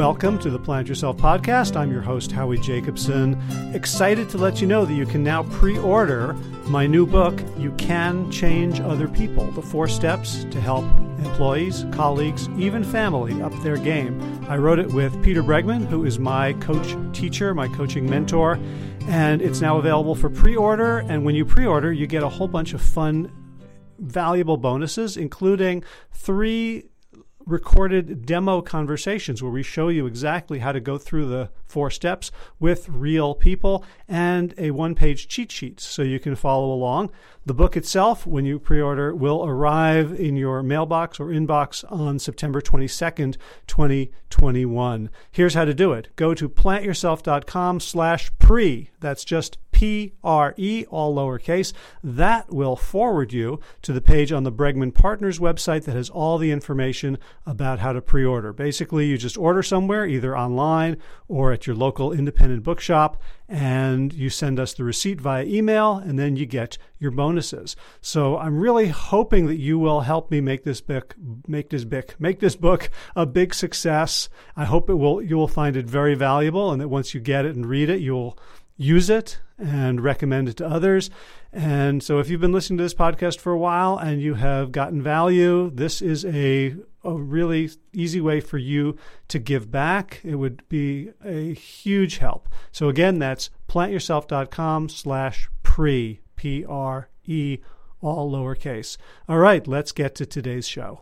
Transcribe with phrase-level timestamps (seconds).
[0.00, 1.76] Welcome to the Plant Yourself podcast.
[1.76, 3.38] I'm your host, Howie Jacobson.
[3.74, 6.32] Excited to let you know that you can now pre order
[6.68, 10.86] my new book, You Can Change Other People The Four Steps to Help
[11.18, 14.42] Employees, Colleagues, even Family Up Their Game.
[14.48, 18.58] I wrote it with Peter Bregman, who is my coach teacher, my coaching mentor,
[19.06, 21.00] and it's now available for pre order.
[21.00, 23.30] And when you pre order, you get a whole bunch of fun,
[23.98, 26.89] valuable bonuses, including three
[27.50, 32.30] recorded demo conversations where we show you exactly how to go through the four steps
[32.58, 37.10] with real people and a one page cheat sheet so you can follow along.
[37.46, 42.18] The book itself, when you pre order, will arrive in your mailbox or inbox on
[42.18, 43.36] September 22nd,
[43.66, 45.10] 2021.
[45.30, 48.90] Here's how to do it go to plantyourself.com slash pre.
[49.00, 51.72] That's just P R E, all lowercase.
[52.04, 56.36] That will forward you to the page on the Bregman Partners website that has all
[56.36, 58.52] the information about how to pre order.
[58.52, 64.28] Basically, you just order somewhere, either online or at your local independent bookshop, and you
[64.28, 67.74] send us the receipt via email, and then you get your bonuses.
[68.02, 71.14] So I'm really hoping that you will help me make this book
[71.48, 74.28] make this book make this book a big success.
[74.54, 77.46] I hope it will you will find it very valuable and that once you get
[77.46, 78.38] it and read it, you'll
[78.76, 81.10] use it and recommend it to others.
[81.52, 84.72] And so, if you've been listening to this podcast for a while and you have
[84.72, 88.96] gotten value, this is a, a really easy way for you
[89.28, 90.20] to give back.
[90.24, 92.48] It would be a huge help.
[92.72, 97.58] So, again, that's plantyourself.com slash pre, P R E,
[98.00, 98.96] all lowercase.
[99.28, 101.00] All right, let's get to today's show.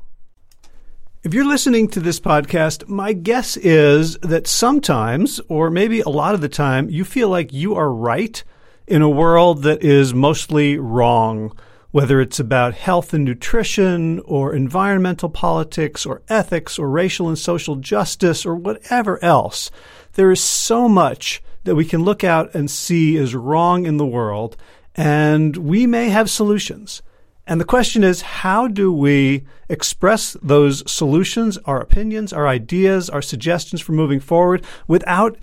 [1.24, 6.36] If you're listening to this podcast, my guess is that sometimes, or maybe a lot
[6.36, 8.42] of the time, you feel like you are right
[8.86, 11.58] in a world that is mostly wrong,
[11.90, 17.74] whether it's about health and nutrition, or environmental politics, or ethics, or racial and social
[17.74, 19.72] justice, or whatever else.
[20.12, 24.06] There is so much that we can look out and see is wrong in the
[24.06, 24.56] world,
[24.94, 27.02] and we may have solutions.
[27.48, 33.22] And the question is, how do we express those solutions, our opinions, our ideas, our
[33.22, 35.38] suggestions for moving forward without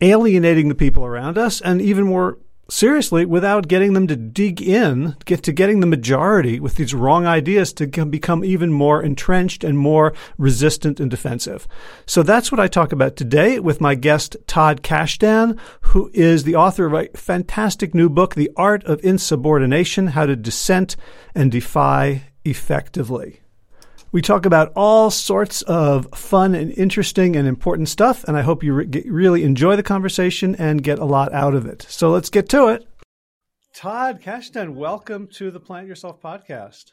[0.00, 1.60] alienating the people around us?
[1.60, 2.38] And even more
[2.72, 7.26] seriously without getting them to dig in, get to getting the majority with these wrong
[7.26, 11.68] ideas to become even more entrenched and more resistant and defensive.
[12.06, 16.56] So that's what I talk about today with my guest Todd Kashdan, who is the
[16.56, 20.96] author of a fantastic new book, The Art of Insubordination: How to Dissent
[21.34, 23.41] and Defy Effectively.
[24.12, 28.62] We talk about all sorts of fun and interesting and important stuff, and I hope
[28.62, 31.86] you re- really enjoy the conversation and get a lot out of it.
[31.88, 32.86] So let's get to it.
[33.74, 36.92] Todd Kashdan, welcome to the Plant Yourself podcast.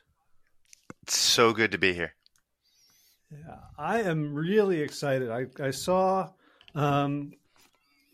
[1.03, 2.13] It's so good to be here.
[3.29, 5.29] Yeah, I am really excited.
[5.29, 6.29] I, I saw
[6.73, 7.33] um,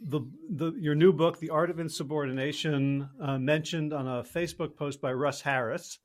[0.01, 4.99] the, the your new book, The Art of Insubordination, uh, mentioned on a Facebook post
[4.99, 5.99] by Russ Harris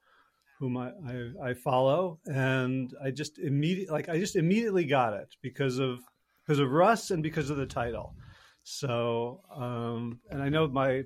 [0.60, 5.34] whom I, I, I, follow, and I just immediately like I just immediately got it
[5.40, 6.00] because of
[6.44, 8.14] because of Russ and because of the title.
[8.62, 11.04] So, um, and I know my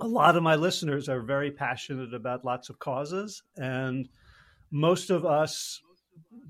[0.00, 4.06] a lot of my listeners are very passionate about lots of causes, and
[4.70, 5.80] most of us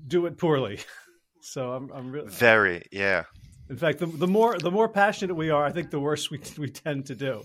[0.07, 0.79] do it poorly.
[1.41, 3.23] so I'm, I'm really very yeah.
[3.69, 6.41] In fact, the, the more the more passionate we are, I think the worse we
[6.57, 7.43] we tend to do.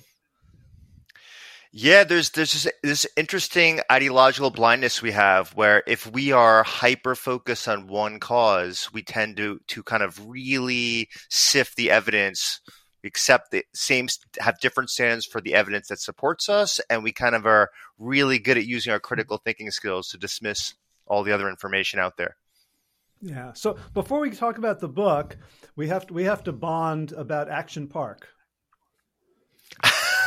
[1.73, 7.15] Yeah, there's there's this, this interesting ideological blindness we have where if we are hyper
[7.15, 12.61] focused on one cause, we tend to to kind of really sift the evidence,
[13.05, 14.09] accept the same
[14.41, 18.41] have different standards for the evidence that supports us, and we kind of are really
[18.41, 20.75] good at using our critical thinking skills to dismiss
[21.07, 22.35] all the other information out there.
[23.21, 23.53] Yeah.
[23.53, 25.37] So before we talk about the book,
[25.77, 28.29] we have to, we have to bond about Action Park.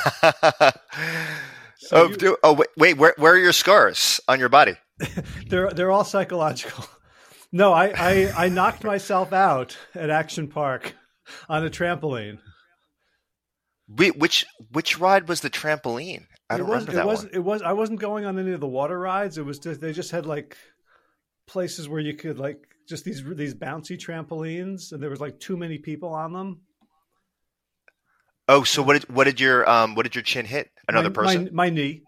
[1.91, 4.75] oh, you, oh, wait, wait, where, where are your scars on your body?
[5.47, 6.85] they're they're all psychological.
[7.55, 10.95] No, I, I, I knocked myself out at Action Park
[11.47, 12.39] on a trampoline.
[13.87, 16.25] Wait, which which ride was the trampoline?
[16.49, 17.31] I don't remember that it was, one.
[17.31, 19.37] It was I wasn't going on any of the water rides.
[19.37, 20.57] It was just, they just had like
[21.45, 22.57] places where you could like
[22.89, 26.61] just these these bouncy trampolines, and there was like too many people on them.
[28.47, 30.69] Oh, so what did what did your um what did your chin hit?
[30.87, 31.43] Another my, person?
[31.45, 32.01] My, my, knee.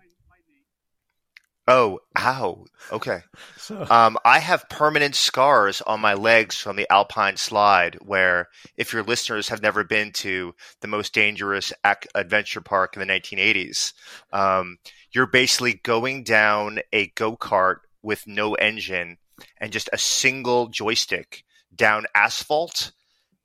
[1.68, 2.66] Oh, ow.
[2.92, 3.22] Okay.
[3.58, 3.88] so.
[3.90, 7.98] Um, I have permanent scars on my legs from the Alpine slide.
[8.02, 13.00] Where, if your listeners have never been to the most dangerous ac- adventure park in
[13.00, 13.94] the 1980s,
[14.32, 14.78] um,
[15.12, 19.18] you're basically going down a go kart with no engine
[19.60, 21.44] and just a single joystick
[21.76, 22.92] down asphalt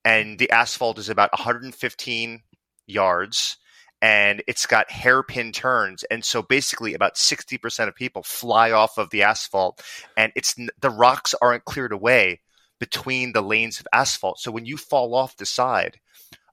[0.05, 2.43] and the asphalt is about 115
[2.91, 3.57] yards
[4.03, 9.11] and it's got hairpin turns and so basically about 60% of people fly off of
[9.11, 9.83] the asphalt
[10.17, 12.41] and it's the rocks aren't cleared away
[12.79, 14.39] between the lanes of asphalt.
[14.39, 15.99] So when you fall off the side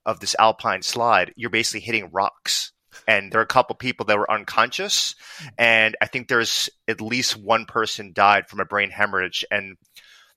[0.04, 2.72] of this alpine slide you're basically hitting rocks.
[3.06, 5.14] And there are a couple people that were unconscious
[5.56, 9.76] and i think there's at least one person died from a brain hemorrhage and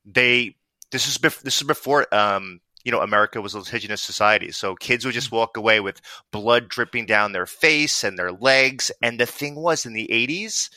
[0.06, 0.56] they
[0.92, 4.76] this is bef- this is before um, you know America was a litigious society, so
[4.76, 5.38] kids would just mm.
[5.38, 6.02] walk away with
[6.32, 8.92] blood dripping down their face and their legs.
[9.02, 10.70] And the thing was, in the '80s,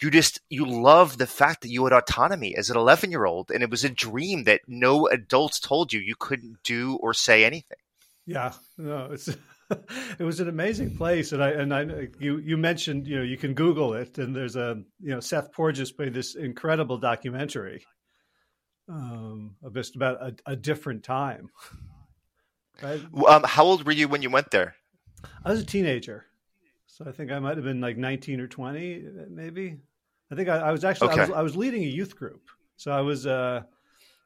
[0.00, 3.50] you just you love the fact that you had autonomy as an 11 year old,
[3.50, 7.44] and it was a dream that no adults told you you couldn't do or say
[7.44, 7.78] anything.
[8.26, 9.28] Yeah, no, it's.
[10.18, 13.38] it was an amazing place, and I and I you you mentioned you know you
[13.38, 17.84] can Google it, and there's a you know Seth Porges made this incredible documentary
[18.88, 21.50] um, just about a, a different time.
[22.82, 23.00] Right?
[23.28, 24.74] Um, how old were you when you went there?
[25.44, 26.26] I was a teenager,
[26.88, 29.00] so I think I might have been like nineteen or twenty,
[29.30, 29.76] maybe.
[30.32, 31.20] I think I, I was actually okay.
[31.20, 33.62] I, was, I, was, leading a youth group, so I was uh,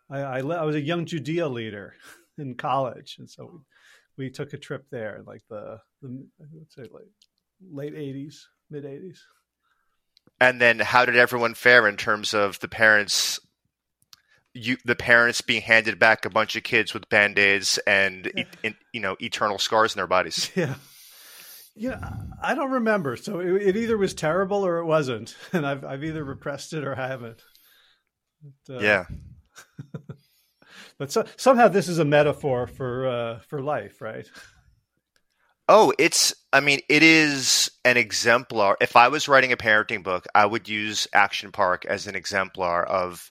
[0.09, 1.95] I, I, I was a young Judaea leader
[2.39, 3.63] in college, and so
[4.17, 6.25] we, we took a trip there, like the, the
[6.59, 7.09] let's say like
[7.71, 9.23] late eighties, mid eighties.
[10.41, 13.41] And then, how did everyone fare in terms of the parents
[14.59, 18.45] you the parents being handed back a bunch of kids with band-aids and yeah.
[18.65, 20.51] e- you know eternal scars in their bodies.
[20.57, 20.75] Yeah.
[21.77, 22.11] Yeah
[22.43, 26.03] i don't remember so it, it, either was terrible or it wasn't and i've, I've
[26.03, 27.41] either repressed it or haven't.
[28.67, 29.05] But, uh, yeah.
[30.99, 34.29] but so, somehow this is a metaphor for uh, for life right?
[35.69, 38.77] Oh it's i mean it is an exemplar.
[38.81, 42.85] If i was writing a parenting book i would use action park as an exemplar
[42.85, 43.31] of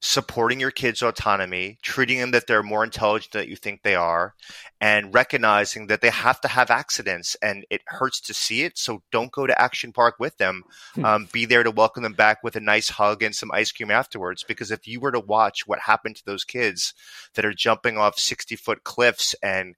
[0.00, 4.34] supporting your kids' autonomy, treating them that they're more intelligent than you think they are,
[4.80, 8.76] and recognizing that they have to have accidents and it hurts to see it.
[8.76, 10.64] So don't go to Action Park with them.
[10.94, 11.04] Hmm.
[11.04, 13.90] Um, be there to welcome them back with a nice hug and some ice cream
[13.90, 14.42] afterwards.
[14.42, 16.92] Because if you were to watch what happened to those kids
[17.34, 19.74] that are jumping off 60 foot cliffs and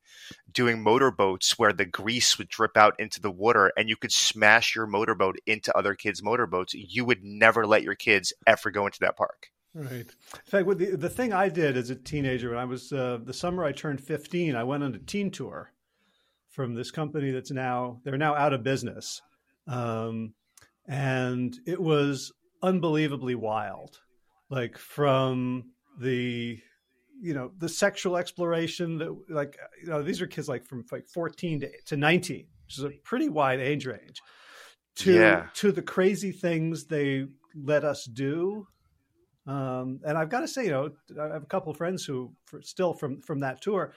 [0.52, 4.74] doing motorboats where the grease would drip out into the water and you could smash
[4.74, 9.00] your motorboat into other kids' motorboats, you would never let your kids ever go into
[9.00, 9.50] that park.
[9.74, 9.92] Right.
[9.92, 13.34] In fact, the, the thing I did as a teenager, when I was uh, the
[13.34, 15.72] summer I turned 15, I went on a teen tour
[16.50, 19.20] from this company that's now, they're now out of business.
[19.66, 20.34] Um,
[20.88, 22.32] and it was
[22.62, 24.00] unbelievably wild.
[24.50, 25.70] Like from
[26.00, 26.58] the,
[27.20, 31.06] you know, the sexual exploration that, like, you know, these are kids like from like
[31.06, 34.22] 14 to, to 19, which is a pretty wide age range,
[34.96, 35.46] to, yeah.
[35.54, 38.66] to the crazy things they let us do
[39.48, 42.32] um, and I've got to say, you know, I have a couple of friends who
[42.60, 43.94] still from from that tour.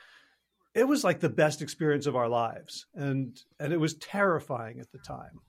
[0.73, 4.89] It was like the best experience of our lives, and and it was terrifying at
[4.93, 5.41] the time.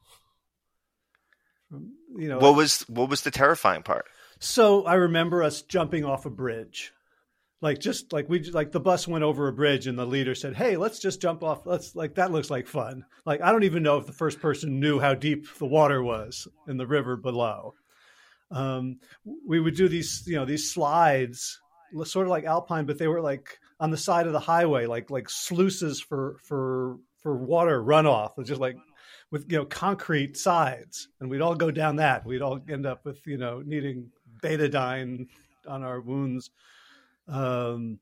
[2.17, 4.07] You know, what was what was the terrifying part?
[4.41, 6.93] So I remember us jumping off a bridge,
[7.61, 10.57] like just like we like the bus went over a bridge, and the leader said,
[10.57, 11.65] "Hey, let's just jump off.
[11.65, 14.81] Let's like that looks like fun." Like I don't even know if the first person
[14.81, 17.75] knew how deep the water was in the river below
[18.53, 18.99] um,
[19.47, 21.61] we would do these, you know, these slides,
[22.05, 25.11] sort of like alpine, but they were like on the side of the highway, like
[25.11, 28.77] like sluices for for for water runoff, just like
[29.31, 32.25] with you know concrete sides, and we'd all go down that.
[32.27, 34.11] We'd all end up with you know needing
[34.43, 35.29] betadine
[35.67, 36.51] on our wounds.
[37.29, 37.99] Um,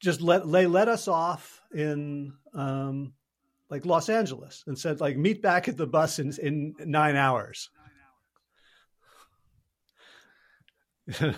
[0.00, 3.14] just let they let us off in um,
[3.70, 7.70] like Los Angeles and said like meet back at the bus in in nine hours.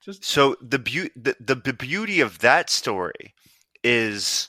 [0.00, 3.34] Just so the, be- the, the the beauty of that story
[3.82, 4.48] is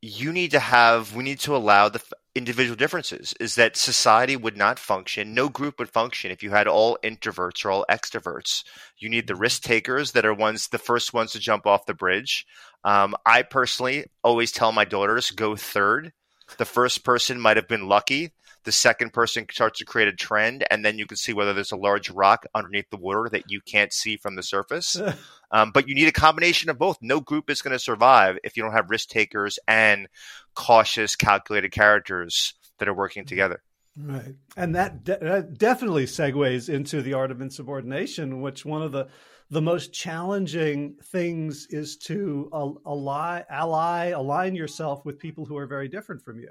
[0.00, 2.02] you need to have we need to allow the
[2.34, 6.66] individual differences is that society would not function no group would function if you had
[6.66, 8.64] all introverts or all extroverts.
[8.98, 11.94] You need the risk takers that are ones the first ones to jump off the
[11.94, 12.46] bridge.
[12.82, 16.12] Um, i personally always tell my daughters go third.
[16.58, 18.32] The first person might have been lucky
[18.64, 21.72] the second person starts to create a trend, and then you can see whether there's
[21.72, 25.00] a large rock underneath the water that you can't see from the surface.
[25.50, 26.98] um, but you need a combination of both.
[27.00, 30.08] No group is going to survive if you don't have risk takers and
[30.54, 33.62] cautious, calculated characters that are working together.
[33.96, 34.34] Right.
[34.56, 39.08] And that, de- that definitely segues into the art of insubordination, which one of the
[39.50, 42.48] the most challenging things is to
[42.86, 46.50] ally, ally, align yourself with people who are very different from you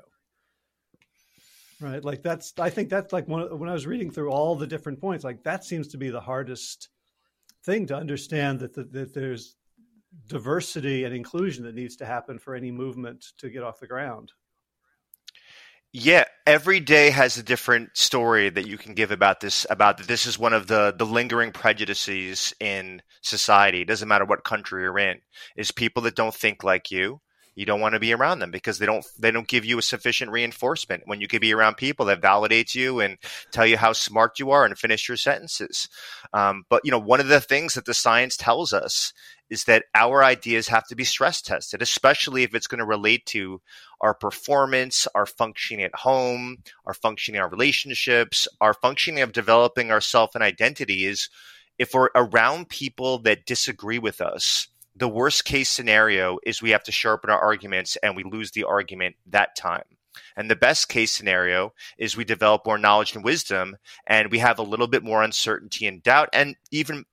[1.80, 4.68] right like that's i think that's like one when i was reading through all the
[4.68, 6.90] different points like that seems to be the hardest
[7.64, 9.56] thing to understand that, that, that there's
[10.28, 14.32] diversity and inclusion that needs to happen for any movement to get off the ground.
[15.96, 19.68] Yeah, every day has a different story that you can give about this.
[19.70, 23.82] About that, this is one of the the lingering prejudices in society.
[23.82, 25.22] It doesn't matter what country you're in.
[25.56, 27.22] Is people that don't think like you.
[27.56, 29.84] You don't want to be around them because they don't they don't give you a
[29.84, 31.04] sufficient reinforcement.
[31.06, 33.18] When you can be around people that validate you and
[33.52, 35.88] tell you how smart you are and finish your sentences.
[36.34, 39.14] Um, but you know, one of the things that the science tells us
[39.50, 43.26] is that our ideas have to be stress tested, especially if it's going to relate
[43.28, 43.62] to
[44.02, 46.58] our performance, our functioning at home,
[46.88, 51.30] our functioning our relationships, our functioning of developing ourself and identity is
[51.78, 56.84] if we're around people that disagree with us, the worst case scenario is we have
[56.84, 59.84] to sharpen our arguments and we lose the argument that time.
[60.36, 64.60] And the best case scenario is we develop more knowledge and wisdom and we have
[64.60, 66.30] a little bit more uncertainty and doubt.
[66.34, 67.06] And even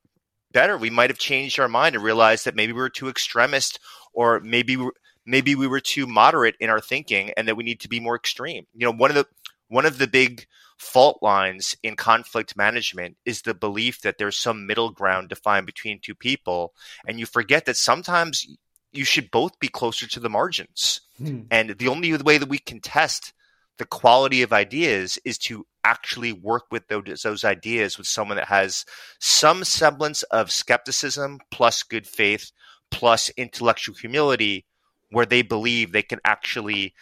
[0.51, 0.77] better.
[0.77, 3.79] We might have changed our mind and realized that maybe we were too extremist
[4.13, 4.77] or maybe
[5.25, 8.15] maybe we were too moderate in our thinking and that we need to be more
[8.15, 8.65] extreme.
[8.73, 9.25] You know, one of the
[9.67, 10.45] one of the big
[10.81, 15.99] fault lines in conflict management is the belief that there's some middle ground defined between
[15.99, 16.73] two people
[17.07, 18.47] and you forget that sometimes
[18.91, 21.01] you should both be closer to the margins.
[21.19, 21.41] Hmm.
[21.51, 23.31] And the only way that we can test
[23.77, 28.47] the quality of ideas is to actually work with those, those ideas with someone that
[28.47, 28.83] has
[29.19, 32.51] some semblance of skepticism plus good faith
[32.89, 34.65] plus intellectual humility
[35.11, 36.95] where they believe they can actually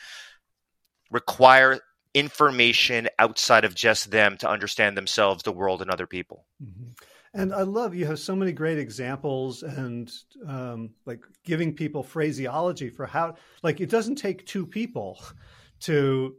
[1.12, 1.80] require
[2.14, 6.46] information outside of just them to understand themselves, the world, and other people.
[6.64, 6.92] Mm-hmm.
[7.34, 10.12] And I love you have so many great examples and
[10.48, 15.22] um, like giving people phraseology for how like it doesn't take two people
[15.82, 16.36] to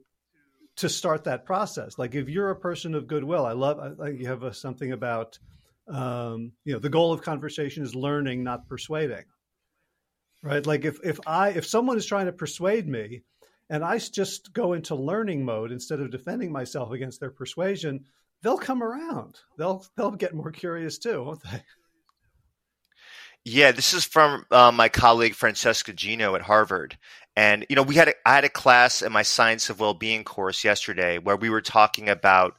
[0.76, 1.98] to start that process.
[1.98, 5.38] Like if you're a person of goodwill, I love like you have a, something about
[5.86, 9.24] um, you know the goal of conversation is learning, not persuading.
[10.42, 10.66] Right?
[10.66, 13.22] Like if if I if someone is trying to persuade me,
[13.70, 18.04] and I just go into learning mode instead of defending myself against their persuasion,
[18.42, 19.36] they'll come around.
[19.56, 21.62] They'll they'll get more curious too, won't they?
[23.44, 26.98] Yeah, this is from uh, my colleague Francesca Gino at Harvard,
[27.36, 30.24] and you know, we had a, I had a class in my Science of Well-being
[30.24, 32.56] course yesterday where we were talking about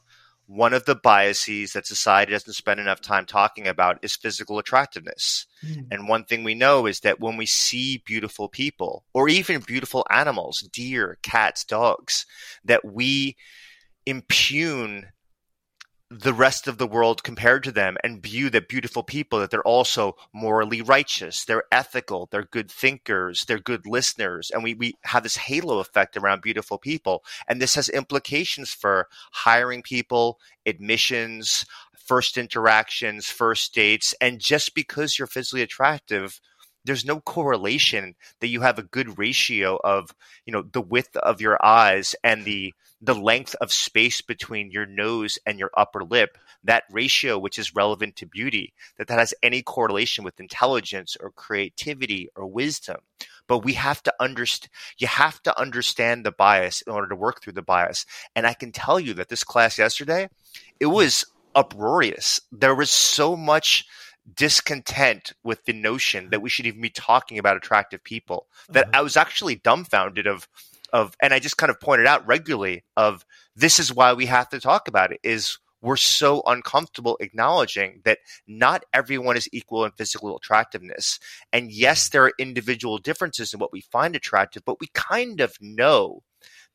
[0.52, 5.46] one of the biases that society doesn't spend enough time talking about is physical attractiveness.
[5.64, 5.86] Mm.
[5.90, 10.06] And one thing we know is that when we see beautiful people or even beautiful
[10.10, 12.26] animals, deer, cats, dogs,
[12.66, 13.36] that we
[14.04, 15.06] impugn
[16.18, 19.62] the rest of the world compared to them and view the beautiful people that they're
[19.62, 21.44] also morally righteous.
[21.44, 22.28] They're ethical.
[22.30, 23.46] They're good thinkers.
[23.46, 24.50] They're good listeners.
[24.50, 27.24] And we, we have this halo effect around beautiful people.
[27.48, 31.64] And this has implications for hiring people admissions
[31.96, 34.14] first interactions first dates.
[34.20, 36.40] And just because you're physically attractive
[36.84, 40.14] there's no correlation that you have a good ratio of
[40.46, 44.86] you know the width of your eyes and the the length of space between your
[44.86, 46.38] nose and your upper lip.
[46.64, 51.30] That ratio which is relevant to beauty that that has any correlation with intelligence or
[51.30, 52.98] creativity or wisdom.
[53.48, 57.42] But we have to understand you have to understand the bias in order to work
[57.42, 58.06] through the bias.
[58.36, 60.28] And i can tell you that this class yesterday
[60.78, 60.92] it hmm.
[60.92, 61.24] was
[61.54, 62.40] uproarious.
[62.50, 63.84] There was so much
[64.34, 69.00] discontent with the notion that we should even be talking about attractive people that uh-huh.
[69.00, 70.48] I was actually dumbfounded of
[70.92, 73.24] of and I just kind of pointed out regularly of
[73.56, 78.18] this is why we have to talk about it is we're so uncomfortable acknowledging that
[78.46, 81.18] not everyone is equal in physical attractiveness.
[81.52, 85.56] And yes, there are individual differences in what we find attractive, but we kind of
[85.60, 86.22] know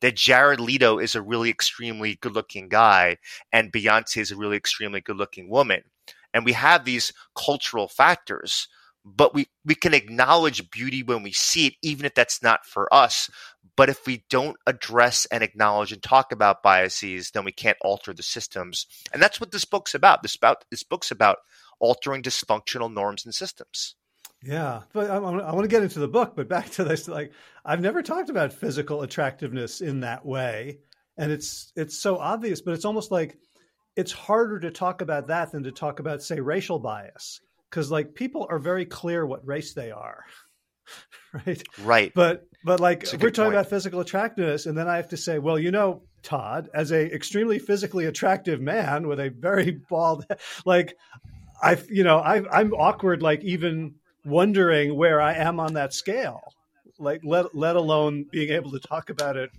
[0.00, 3.16] that Jared Leto is a really extremely good looking guy
[3.50, 5.82] and Beyonce is a really extremely good looking woman
[6.34, 8.68] and we have these cultural factors
[9.14, 12.92] but we we can acknowledge beauty when we see it even if that's not for
[12.92, 13.30] us.
[13.76, 18.12] But if we don't address and acknowledge and talk about biases then we can't alter
[18.12, 18.86] the systems.
[19.12, 20.22] And that's what this book's about.
[20.22, 21.38] This about this book's about
[21.80, 23.94] altering dysfunctional norms and systems.
[24.42, 24.82] Yeah.
[24.92, 27.32] But I, I want to get into the book but back to this like
[27.64, 30.78] i've never talked about physical attractiveness in that way.
[31.16, 33.38] And it's it's so obvious but it's almost like
[33.98, 38.14] it's harder to talk about that than to talk about say racial bias because like
[38.14, 40.24] people are very clear what race they are
[41.46, 41.62] right?
[41.82, 42.12] Right.
[42.14, 43.54] But but like we're talking point.
[43.54, 47.14] about physical attractiveness and then i have to say well you know todd as a
[47.14, 50.24] extremely physically attractive man with a very bald
[50.64, 50.96] like
[51.62, 56.40] i you know i i'm awkward like even wondering where i am on that scale
[56.98, 59.50] like let let alone being able to talk about it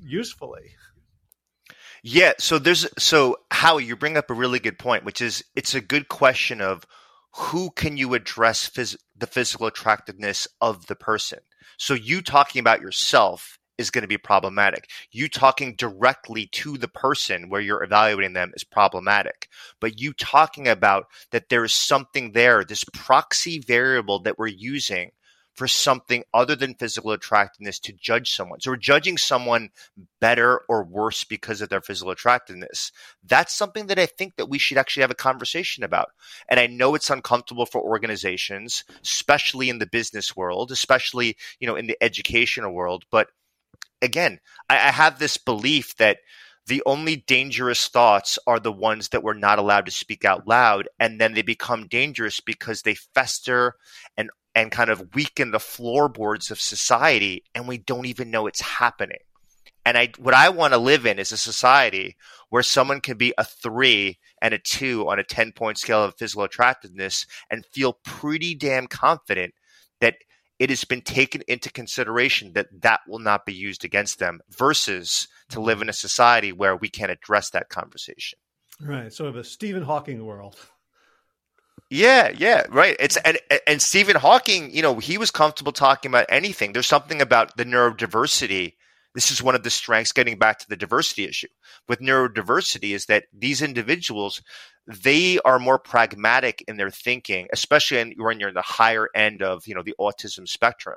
[0.00, 0.70] usefully
[2.02, 2.32] yeah.
[2.38, 5.80] So there's so Howie, you bring up a really good point, which is it's a
[5.80, 6.84] good question of
[7.34, 11.40] who can you address phys- the physical attractiveness of the person?
[11.76, 14.88] So you talking about yourself is going to be problematic.
[15.12, 19.48] You talking directly to the person where you're evaluating them is problematic.
[19.80, 25.12] But you talking about that there is something there, this proxy variable that we're using
[25.58, 28.60] for something other than physical attractiveness to judge someone.
[28.60, 29.70] So we're judging someone
[30.20, 32.92] better or worse because of their physical attractiveness.
[33.24, 36.10] That's something that I think that we should actually have a conversation about.
[36.48, 41.74] And I know it's uncomfortable for organizations, especially in the business world, especially, you know,
[41.74, 43.04] in the educational world.
[43.10, 43.26] But
[44.00, 44.38] again,
[44.70, 46.18] I, I have this belief that
[46.68, 50.88] the only dangerous thoughts are the ones that we're not allowed to speak out loud
[51.00, 53.74] and then they become dangerous because they fester
[54.16, 58.60] and and kind of weaken the floorboards of society and we don't even know it's
[58.60, 59.20] happening.
[59.86, 62.16] And I what I want to live in is a society
[62.50, 66.16] where someone can be a 3 and a 2 on a 10 point scale of
[66.18, 69.54] physical attractiveness and feel pretty damn confident
[70.00, 70.16] that
[70.58, 75.28] it has been taken into consideration that that will not be used against them versus
[75.50, 78.40] to live in a society where we can't address that conversation.
[78.80, 79.12] Right.
[79.12, 80.56] Sort of a Stephen Hawking world.
[81.90, 82.96] Yeah, yeah, right.
[83.00, 86.72] It's and and Stephen Hawking, you know, he was comfortable talking about anything.
[86.72, 88.74] There's something about the neurodiversity.
[89.14, 91.48] This is one of the strengths getting back to the diversity issue.
[91.88, 94.42] With neurodiversity is that these individuals
[94.86, 99.66] they are more pragmatic in their thinking, especially when you're in the higher end of,
[99.66, 100.96] you know, the autism spectrum.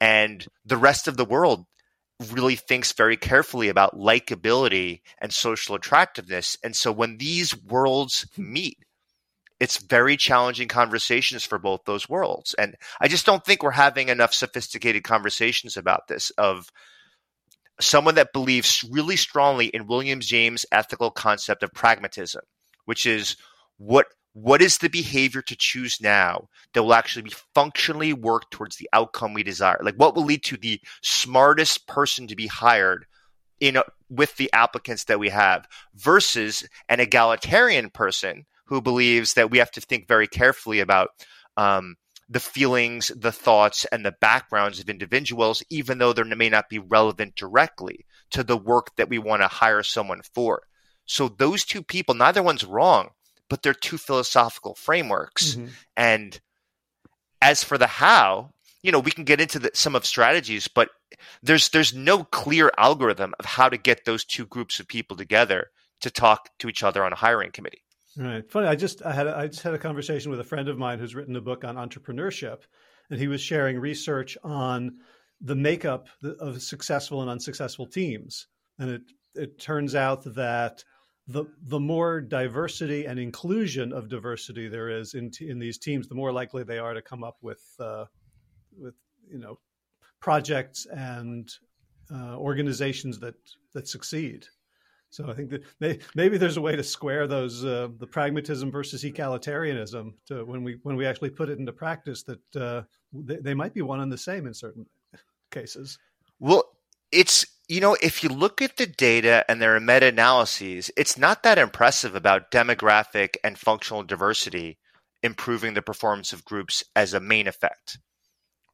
[0.00, 1.66] And the rest of the world
[2.32, 6.56] really thinks very carefully about likability and social attractiveness.
[6.64, 8.78] And so when these worlds meet,
[9.60, 12.54] it's very challenging conversations for both those worlds.
[12.54, 16.70] And I just don't think we're having enough sophisticated conversations about this of
[17.78, 22.42] someone that believes really strongly in William James' ethical concept of pragmatism,
[22.86, 23.36] which is
[23.76, 28.76] what what is the behavior to choose now that will actually be functionally work towards
[28.76, 29.80] the outcome we desire?
[29.82, 33.06] Like what will lead to the smartest person to be hired
[33.58, 39.50] in a, with the applicants that we have versus an egalitarian person who believes that
[39.50, 41.10] we have to think very carefully about
[41.56, 41.96] um,
[42.28, 46.78] the feelings, the thoughts, and the backgrounds of individuals, even though they may not be
[46.78, 50.62] relevant directly to the work that we want to hire someone for.
[51.04, 53.08] So those two people, neither one's wrong,
[53.48, 55.56] but they're two philosophical frameworks.
[55.56, 55.66] Mm-hmm.
[55.96, 56.40] And
[57.42, 58.52] as for the how,
[58.84, 60.90] you know, we can get into the, some of strategies, but
[61.42, 65.66] there's there's no clear algorithm of how to get those two groups of people together
[66.02, 67.82] to talk to each other on a hiring committee.
[68.16, 68.48] Right.
[68.50, 68.66] Funny.
[68.66, 71.14] I just I had I just had a conversation with a friend of mine who's
[71.14, 72.62] written a book on entrepreneurship,
[73.08, 74.98] and he was sharing research on
[75.40, 76.08] the makeup
[76.40, 79.02] of successful and unsuccessful teams, and it
[79.34, 80.82] it turns out that
[81.28, 86.14] the the more diversity and inclusion of diversity there is in in these teams, the
[86.16, 88.06] more likely they are to come up with uh,
[88.76, 88.94] with
[89.30, 89.58] you know
[90.20, 91.48] projects and
[92.12, 93.36] uh, organizations that
[93.72, 94.46] that succeed.
[95.10, 98.70] So I think that may, maybe there's a way to square those uh, the pragmatism
[98.70, 103.36] versus egalitarianism to when we when we actually put it into practice that uh, they,
[103.36, 104.86] they might be one and the same in certain
[105.50, 105.98] cases.
[106.38, 106.64] Well,
[107.10, 111.18] it's you know if you look at the data and there are meta analyses, it's
[111.18, 114.78] not that impressive about demographic and functional diversity
[115.24, 117.98] improving the performance of groups as a main effect,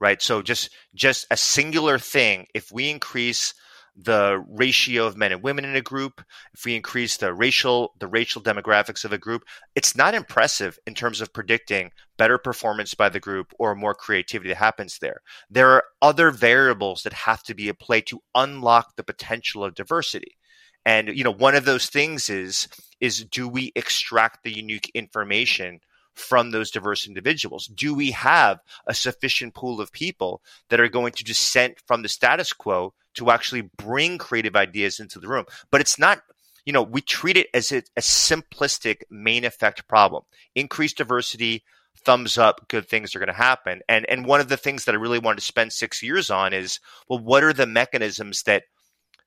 [0.01, 0.21] right?
[0.21, 2.47] So just just a singular thing.
[2.53, 3.55] If we increase
[3.97, 6.23] the ratio of men and women in a group,
[6.55, 10.95] if we increase the racial the racial demographics of a group, it's not impressive in
[10.95, 15.21] terms of predicting better performance by the group or more creativity that happens there.
[15.49, 19.75] There are other variables that have to be at play to unlock the potential of
[19.75, 20.37] diversity.
[20.85, 22.69] And you know, one of those things is
[23.01, 25.81] is do we extract the unique information
[26.17, 27.67] from those diverse individuals?
[27.67, 32.09] Do we have a sufficient pool of people that are going to dissent from the
[32.09, 35.45] status quo to actually bring creative ideas into the room?
[35.71, 36.23] But it's not,
[36.65, 40.25] you know, we treat it as a, a simplistic main effect problem.
[40.55, 41.63] Increased diversity,
[41.99, 43.83] thumbs up, good things are going to happen.
[43.89, 46.53] And and one of the things that I really wanted to spend six years on
[46.53, 48.65] is, well, what are the mechanisms that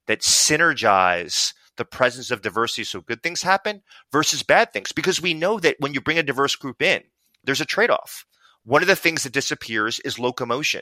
[0.07, 4.91] that synergize the presence of diversity so good things happen versus bad things.
[4.91, 7.01] Because we know that when you bring a diverse group in,
[7.43, 8.25] there's a trade off.
[8.63, 10.81] One of the things that disappears is locomotion,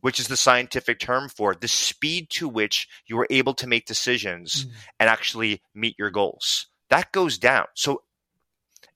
[0.00, 3.86] which is the scientific term for the speed to which you are able to make
[3.86, 4.70] decisions mm.
[5.00, 6.66] and actually meet your goals.
[6.90, 7.64] That goes down.
[7.74, 8.02] So,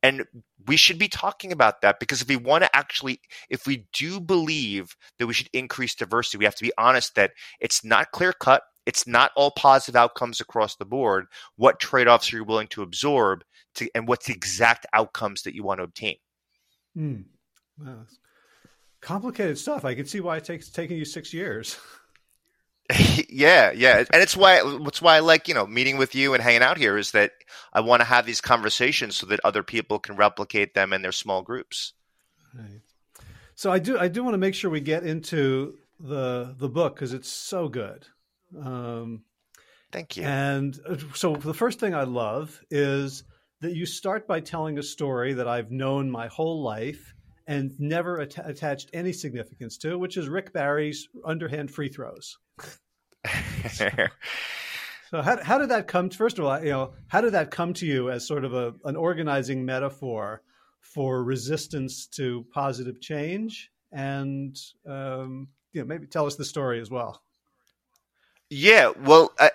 [0.03, 0.25] and
[0.67, 4.21] we should be talking about that because if we want to actually, if we do
[4.21, 8.35] believe that we should increase diversity, we have to be honest that it's not clear
[8.35, 8.63] cut.
[8.89, 11.27] It's not all positive outcomes across the board.
[11.57, 15.55] What trade offs are you willing to absorb to, and what's the exact outcomes that
[15.55, 16.17] you want to obtain?
[16.97, 17.25] Mm.
[17.79, 18.07] Wow.
[19.03, 19.85] Complicated stuff.
[19.85, 21.79] I can see why it takes taking you six years.
[23.29, 26.43] yeah, yeah, and it's why it's why I like you know meeting with you and
[26.43, 27.33] hanging out here is that
[27.75, 31.13] I want to have these conversations so that other people can replicate them in their
[31.13, 31.93] small groups.
[32.57, 32.81] Right.
[33.55, 36.95] So I do I do want to make sure we get into the the book
[36.95, 38.07] because it's so good.
[38.57, 39.23] Um,
[39.91, 40.25] Thank you.
[40.25, 43.25] And uh, so the first thing I love is
[43.61, 47.15] that you start by telling a story that I've known my whole life
[47.47, 52.37] and never at- attached any significance to, which is Rick Barry's underhand free throws.
[53.71, 53.89] so
[55.13, 56.11] how, how did that come?
[56.11, 58.75] First of all, you know, how did that come to you as sort of a,
[58.85, 60.43] an organizing metaphor
[60.81, 63.71] for resistance to positive change?
[63.91, 64.55] And
[64.87, 67.23] um, you know, maybe tell us the story as well.
[68.51, 69.51] Yeah, well, I,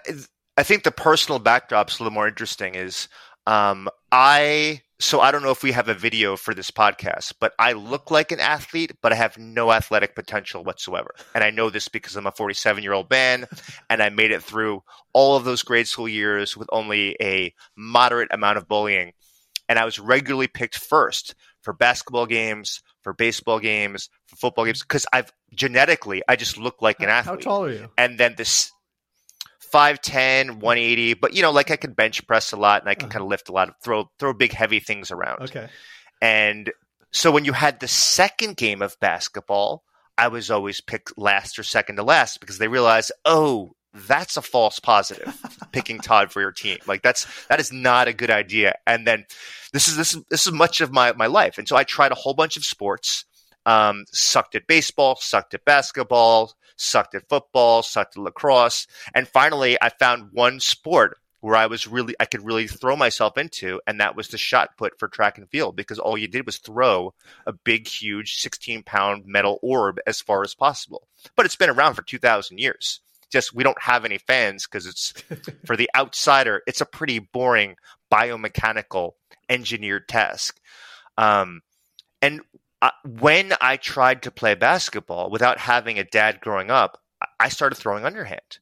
[0.57, 2.75] I think the personal backdrop's a little more interesting.
[2.75, 3.07] Is
[3.47, 7.53] um, I so I don't know if we have a video for this podcast, but
[7.59, 11.13] I look like an athlete, but I have no athletic potential whatsoever.
[11.35, 13.45] And I know this because I'm a 47 year old man,
[13.89, 18.33] and I made it through all of those grade school years with only a moderate
[18.33, 19.13] amount of bullying.
[19.67, 24.81] And I was regularly picked first for basketball games, for baseball games, for football games,
[24.83, 27.43] because I've genetically I just look like an athlete.
[27.43, 27.89] How tall are you?
[27.97, 28.71] And then this
[29.71, 33.05] 5'10, 180, but you know, like I can bench press a lot and I can
[33.05, 33.13] uh-huh.
[33.13, 35.43] kind of lift a lot, of, throw throw big heavy things around.
[35.43, 35.67] Okay.
[36.21, 36.71] And
[37.11, 39.83] so when you had the second game of basketball,
[40.17, 44.41] I was always picked last or second to last because they realized, oh, that's a
[44.41, 45.39] false positive
[45.71, 46.77] picking Todd for your team.
[46.87, 48.75] Like that's that is not a good idea.
[48.87, 49.25] And then
[49.71, 51.57] this is this is this is much of my my life.
[51.57, 53.25] And so I tried a whole bunch of sports.
[53.65, 59.77] Um, sucked at baseball, sucked at basketball, sucked at football, sucked at lacrosse, and finally
[59.81, 63.99] I found one sport where I was really I could really throw myself into, and
[63.99, 67.13] that was the shot put for track and field because all you did was throw
[67.45, 71.05] a big, huge, sixteen pound metal orb as far as possible.
[71.35, 73.01] But it's been around for two thousand years.
[73.29, 75.11] Just we don't have any fans because it's
[75.65, 76.61] for the outsider.
[76.65, 77.75] It's a pretty boring
[78.09, 79.11] biomechanical
[79.49, 80.61] engineered task.
[81.17, 81.61] Um,
[82.21, 82.39] and
[83.05, 86.99] when I tried to play basketball without having a dad growing up,
[87.39, 88.59] I started throwing underhand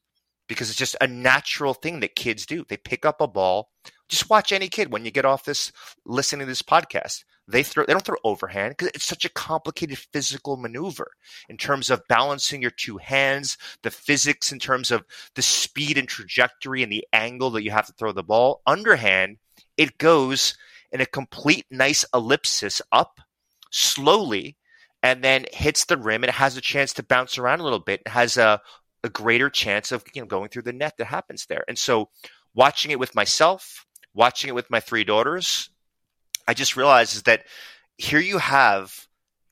[0.48, 2.64] because it's just a natural thing that kids do.
[2.68, 3.70] They pick up a ball.
[4.08, 5.72] Just watch any kid when you get off this
[6.04, 7.24] listening to this podcast.
[7.48, 11.12] They throw they don't throw overhand because it's such a complicated physical maneuver
[11.48, 15.04] in terms of balancing your two hands, the physics in terms of
[15.34, 18.60] the speed and trajectory and the angle that you have to throw the ball.
[18.66, 19.38] Underhand,
[19.76, 20.54] it goes
[20.92, 23.20] in a complete nice ellipsis up
[23.72, 24.56] slowly
[25.02, 28.02] and then hits the rim and has a chance to bounce around a little bit.
[28.06, 28.60] It has a,
[29.02, 31.64] a greater chance of you know going through the net that happens there.
[31.66, 32.10] And so
[32.54, 35.70] watching it with myself, watching it with my three daughters,
[36.46, 37.46] I just realized is that
[37.96, 39.08] here you have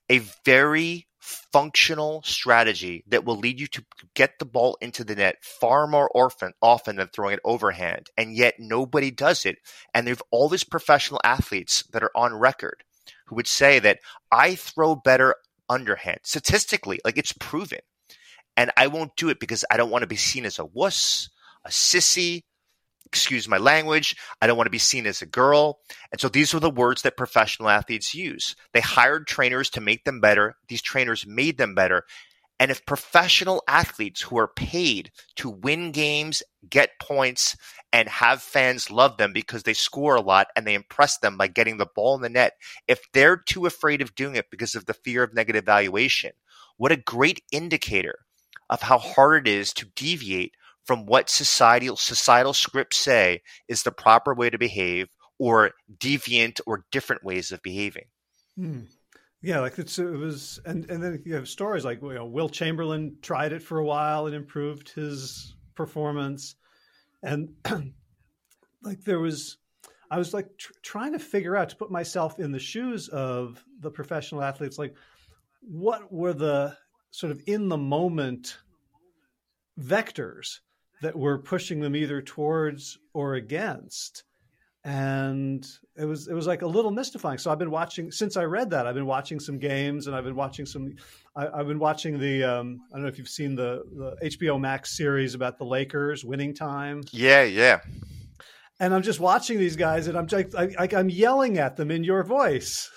[0.09, 5.37] a very functional strategy that will lead you to get the ball into the net
[5.41, 8.09] far more often, often than throwing it overhand.
[8.17, 9.57] And yet nobody does it.
[9.93, 12.83] And there's all these professional athletes that are on record
[13.31, 15.35] who would say that I throw better
[15.69, 17.79] underhand statistically, like it's proven.
[18.57, 21.29] And I won't do it because I don't want to be seen as a wuss,
[21.65, 22.43] a sissy,
[23.05, 24.17] excuse my language.
[24.41, 25.79] I don't want to be seen as a girl.
[26.11, 28.57] And so these are the words that professional athletes use.
[28.73, 30.57] They hired trainers to make them better.
[30.67, 32.03] These trainers made them better.
[32.61, 37.57] And if professional athletes who are paid to win games, get points,
[37.91, 41.47] and have fans love them because they score a lot and they impress them by
[41.47, 42.53] getting the ball in the net,
[42.87, 46.33] if they're too afraid of doing it because of the fear of negative valuation,
[46.77, 48.19] what a great indicator
[48.69, 50.53] of how hard it is to deviate
[50.85, 55.07] from what societal societal scripts say is the proper way to behave
[55.39, 58.05] or deviant or different ways of behaving.
[58.55, 58.81] Hmm.
[59.41, 62.51] Yeah, like it's, it was, and and then you have stories like you know, Wilt
[62.51, 66.55] Chamberlain tried it for a while and improved his performance,
[67.23, 67.49] and
[68.83, 69.57] like there was,
[70.11, 73.63] I was like tr- trying to figure out to put myself in the shoes of
[73.79, 74.95] the professional athletes, like
[75.61, 76.77] what were the
[77.09, 78.57] sort of in the moment
[79.79, 80.59] vectors
[81.01, 84.23] that were pushing them either towards or against
[84.83, 87.37] and it was it was like a little mystifying.
[87.37, 88.87] So I've been watching since I read that.
[88.87, 90.95] I've been watching some games, and I've been watching some.
[91.35, 92.43] I, have been watching the.
[92.43, 96.25] Um, I don't know if you've seen the the HBO Max series about the Lakers
[96.25, 97.01] winning time.
[97.11, 97.81] Yeah, yeah.
[98.79, 102.03] And I'm just watching these guys, and I'm like, I, I'm yelling at them in
[102.03, 102.89] your voice.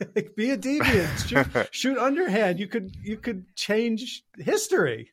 [0.14, 2.60] like, be a deviant, shoot, shoot underhand.
[2.60, 5.10] You could you could change history.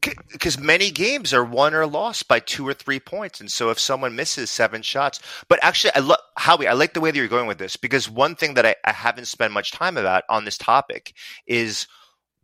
[0.00, 3.78] Because many games are won or lost by two or three points, and so if
[3.78, 6.66] someone misses seven shots, but actually, I love Howie.
[6.66, 8.92] I like the way that you're going with this because one thing that I, I
[8.92, 11.14] haven't spent much time about on this topic
[11.46, 11.86] is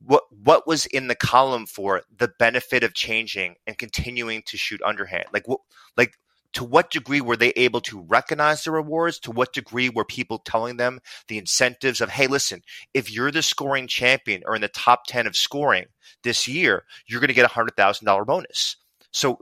[0.04, 4.80] what what was in the column for the benefit of changing and continuing to shoot
[4.82, 5.26] underhand.
[5.32, 5.60] Like what,
[5.96, 6.14] like
[6.52, 9.18] to what degree were they able to recognize the rewards?
[9.20, 12.62] To what degree were people telling them the incentives of, hey, listen,
[12.94, 15.86] if you're the scoring champion or in the top 10 of scoring
[16.24, 18.76] this year, you're going to get a $100,000 bonus.
[19.12, 19.38] So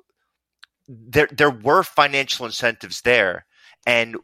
[0.86, 3.46] there, there were financial incentives there.
[3.86, 4.16] And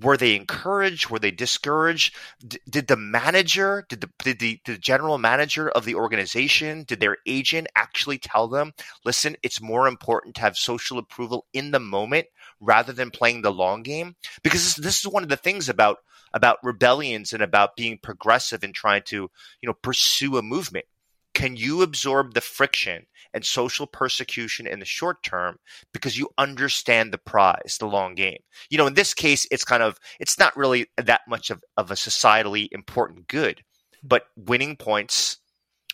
[0.00, 1.10] were they encouraged?
[1.10, 2.14] Were they discouraged?
[2.46, 7.00] D- did the manager, did the, did the the general manager of the organization, did
[7.00, 8.72] their agent actually tell them,
[9.04, 12.26] listen, it's more important to have social approval in the moment
[12.60, 14.16] rather than playing the long game?
[14.42, 15.98] Because this, this is one of the things about
[16.34, 20.86] about rebellions and about being progressive and trying to you know pursue a movement
[21.34, 25.56] can you absorb the friction and social persecution in the short term
[25.92, 28.38] because you understand the prize, the long game?
[28.70, 31.90] You know, in this case, it's kind of, it's not really that much of, of
[31.90, 33.62] a societally important good,
[34.02, 35.38] but winning points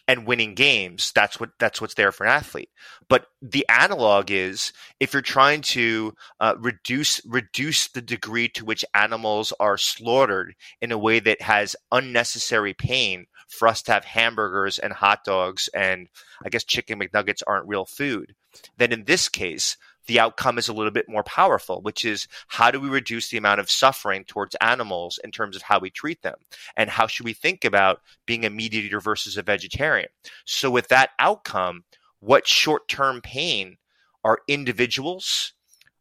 [0.09, 2.71] and winning games that's what that's what's there for an athlete
[3.09, 8.85] but the analog is if you're trying to uh, reduce reduce the degree to which
[8.95, 14.79] animals are slaughtered in a way that has unnecessary pain for us to have hamburgers
[14.79, 16.09] and hot dogs and
[16.45, 18.35] I guess chicken McNuggets aren't real food.
[18.77, 22.71] Then in this case, the outcome is a little bit more powerful, which is how
[22.71, 26.23] do we reduce the amount of suffering towards animals in terms of how we treat
[26.23, 26.37] them?
[26.77, 30.09] And how should we think about being a meat eater versus a vegetarian?
[30.47, 31.85] So, with that outcome,
[32.21, 33.77] what short term pain
[34.25, 35.53] are individuals,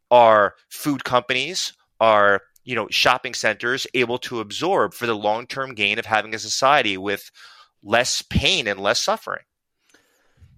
[0.10, 5.74] are food companies, are you know shopping centers able to absorb for the long term
[5.74, 7.32] gain of having a society with
[7.82, 9.44] less pain and less suffering.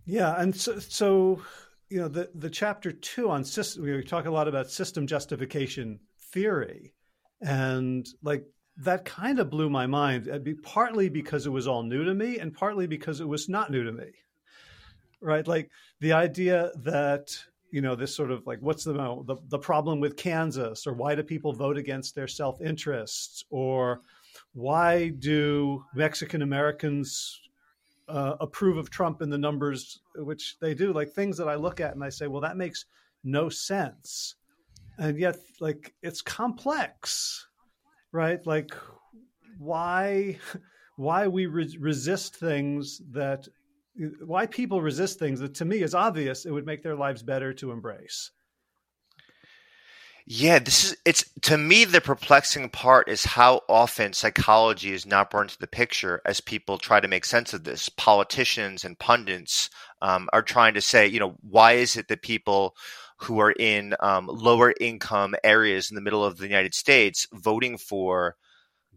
[0.06, 1.44] Yeah, and so, so
[1.88, 6.00] you know the the chapter two on system, we talk a lot about system justification
[6.34, 6.96] theory,
[7.42, 8.44] and like
[8.78, 10.28] that kind of blew my mind.
[10.28, 13.48] It'd be partly because it was all new to me, and partly because it was
[13.48, 14.10] not new to me.
[15.22, 15.70] Right, like
[16.00, 17.38] the idea that
[17.72, 21.16] you know this sort of like what's the, the the problem with Kansas or why
[21.16, 24.02] do people vote against their self interests or
[24.54, 27.40] why do Mexican Americans
[28.08, 31.80] uh, approve of Trump in the numbers which they do like things that I look
[31.80, 32.86] at and I say well that makes
[33.24, 34.36] no sense.
[34.98, 37.48] And yet like it's complex
[38.12, 38.46] right?
[38.46, 38.74] Like
[39.58, 40.38] why
[40.96, 43.48] why we re- resist things that
[44.26, 47.54] why people resist things that to me is obvious it would make their lives better
[47.54, 48.32] to embrace.
[50.26, 55.32] Yeah this is it's to me the perplexing part is how often psychology is not
[55.32, 57.90] brought into the picture as people try to make sense of this.
[57.90, 59.70] Politicians and pundits
[60.02, 62.76] um, are trying to say you know why is it that people
[63.18, 67.78] who are in um, lower income areas in the middle of the united states voting
[67.78, 68.36] for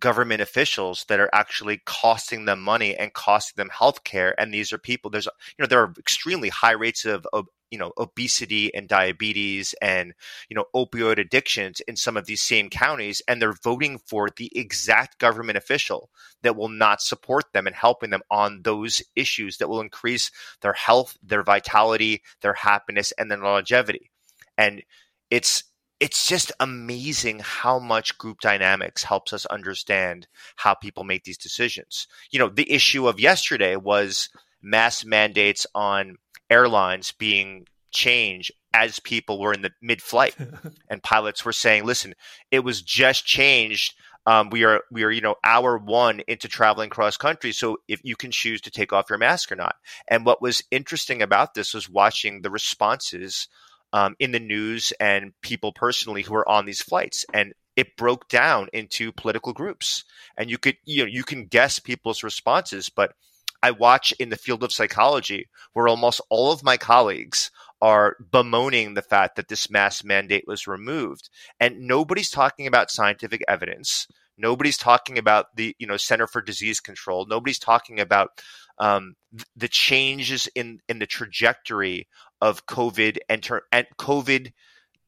[0.03, 4.73] government officials that are actually costing them money and costing them health care and these
[4.73, 8.73] are people there's you know there are extremely high rates of, of you know obesity
[8.73, 10.12] and diabetes and
[10.49, 13.23] you know opioid addictions in some of these same counties.
[13.27, 16.11] And they're voting for the exact government official
[16.43, 20.75] that will not support them and helping them on those issues that will increase their
[20.75, 24.11] health their vitality their happiness and their longevity.
[24.59, 24.83] And
[25.31, 25.65] it's
[26.03, 32.09] it's just amazing how much group dynamics helps us understand how people make these decisions.
[32.33, 34.29] You know, the issue of yesterday was
[34.61, 36.17] mass mandates on
[36.51, 40.35] airlines being changed as people were in the mid-flight.
[40.91, 42.15] And pilots were saying listen
[42.51, 43.95] it was just changed.
[44.27, 47.53] Um, we are we are you know hour one into traveling cross country.
[47.53, 49.77] So if you can choose to take off your mask or not.
[50.09, 53.47] And what was interesting about this was watching the responses
[53.92, 57.24] um, in the news and people personally who are on these flights.
[57.33, 60.05] And it broke down into political groups.
[60.37, 63.14] And you could, you know, you can guess people's responses, but
[63.62, 67.50] I watch in the field of psychology where almost all of my colleagues
[67.81, 71.31] are bemoaning the fact that this mask mandate was removed.
[71.61, 74.07] And nobody's talking about scientific evidence.
[74.38, 77.26] Nobody's talking about the you know Center for Disease Control.
[77.26, 78.31] Nobody's talking about
[78.78, 79.14] um,
[79.57, 82.09] the changes in in the trajectory
[82.42, 84.52] of COVID and, and COVID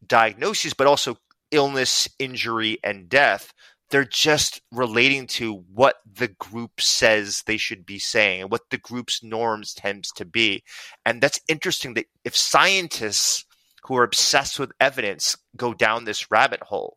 [0.06, 1.16] diagnoses, but also
[1.50, 3.52] illness, injury, and death.
[3.90, 8.78] They're just relating to what the group says they should be saying and what the
[8.78, 10.62] group's norms tends to be.
[11.04, 13.44] And that's interesting that if scientists
[13.82, 16.96] who are obsessed with evidence go down this rabbit hole,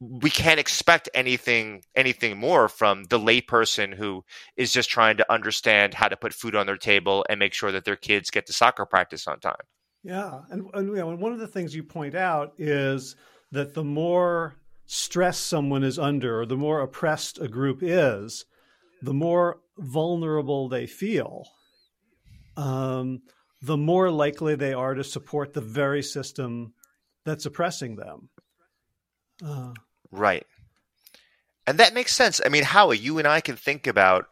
[0.00, 4.24] we can't expect anything anything more from the layperson who
[4.56, 7.72] is just trying to understand how to put food on their table and make sure
[7.72, 9.56] that their kids get to soccer practice on time.
[10.04, 13.16] Yeah, and, and you know, and one of the things you point out is
[13.50, 14.54] that the more
[14.86, 18.44] stress someone is under, or the more oppressed a group is,
[19.02, 21.44] the more vulnerable they feel.
[22.56, 23.22] Um,
[23.60, 26.72] the more likely they are to support the very system
[27.24, 28.30] that's oppressing them.
[29.44, 29.72] Uh,
[30.10, 30.46] right.
[31.66, 32.40] And that makes sense.
[32.44, 34.26] I mean, Howie, you and I can think about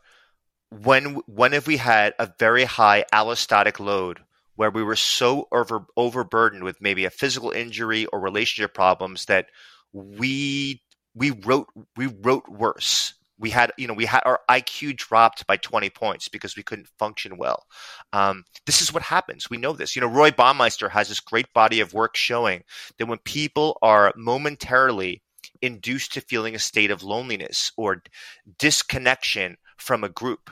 [0.70, 4.20] when when have we had a very high allostatic load
[4.56, 9.46] where we were so over overburdened with maybe a physical injury or relationship problems that
[9.92, 10.82] we
[11.14, 15.56] we wrote we wrote worse we had you know we had our IQ dropped by
[15.56, 17.64] 20 points because we couldn't function well.
[18.12, 19.50] Um, this is what happens.
[19.50, 19.94] We know this.
[19.94, 22.62] You know, Roy Baumeister has this great body of work showing
[22.98, 25.22] that when people are momentarily
[25.62, 28.03] induced to feeling a state of loneliness or
[28.59, 30.51] disconnection from a group,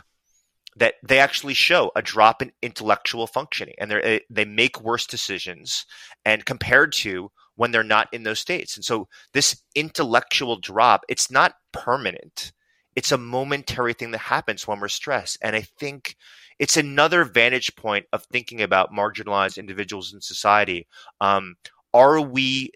[0.77, 5.87] that they actually show a drop in intellectual functioning and they they make worse decisions
[6.25, 8.77] and compared to when they're not in those states.
[8.77, 12.53] And so this intellectual drop, it's not permanent
[12.97, 15.39] it's a momentary thing that happens when we're stressed.
[15.43, 16.17] And I think
[16.59, 20.87] it's another vantage point of thinking about marginalized individuals in society.
[21.21, 21.57] Um,
[21.93, 22.71] are we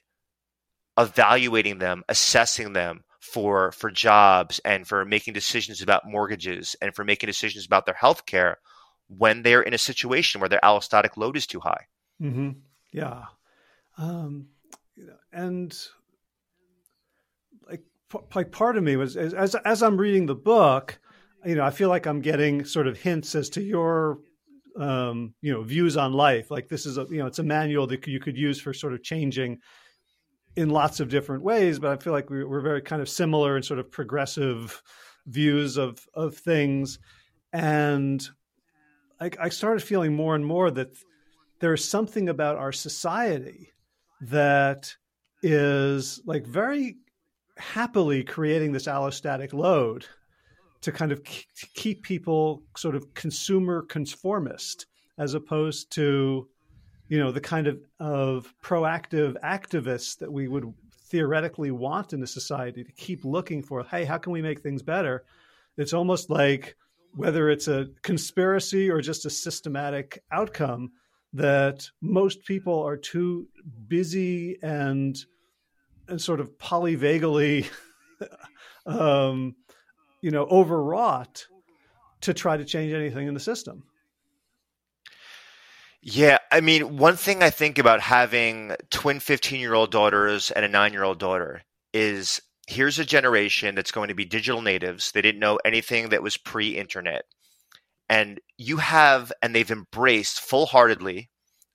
[0.98, 7.04] evaluating them, assessing them for for jobs and for making decisions about mortgages and for
[7.04, 8.58] making decisions about their health care
[9.08, 11.86] when they're in a situation where their allostatic load is too high?
[12.20, 12.50] Mm-hmm.
[12.92, 13.24] Yeah.
[13.96, 14.48] Um,
[15.32, 15.76] and
[18.34, 20.98] like part of me was as as I'm reading the book,
[21.44, 24.18] you know, I feel like I'm getting sort of hints as to your
[24.78, 26.50] um, you know views on life.
[26.50, 28.94] Like this is a you know it's a manual that you could use for sort
[28.94, 29.58] of changing
[30.58, 31.78] in lots of different ways.
[31.78, 34.82] But I feel like we're very kind of similar and sort of progressive
[35.26, 36.98] views of of things,
[37.52, 38.28] and
[39.20, 40.88] I, I started feeling more and more that
[41.60, 43.70] there is something about our society
[44.20, 44.96] that
[45.42, 46.96] is like very
[47.56, 50.06] happily creating this allostatic load
[50.80, 51.22] to kind of
[51.74, 54.86] keep people sort of consumer conformist
[55.18, 56.48] as opposed to
[57.08, 60.72] you know the kind of of proactive activists that we would
[61.06, 64.82] theoretically want in a society to keep looking for hey how can we make things
[64.82, 65.24] better
[65.76, 66.76] it's almost like
[67.14, 70.90] whether it's a conspiracy or just a systematic outcome
[71.32, 73.48] that most people are too
[73.86, 75.24] busy and
[76.08, 77.68] and sort of polyvagally,
[78.86, 79.54] um,
[80.22, 81.46] you know, overwrought
[82.22, 83.84] to try to change anything in the system.
[86.02, 90.64] Yeah, I mean, one thing I think about having twin 15 year old daughters and
[90.64, 95.10] a nine year old daughter is here's a generation that's going to be digital natives.
[95.12, 97.24] They didn't know anything that was pre internet.
[98.08, 101.30] And you have, and they've embraced full heartedly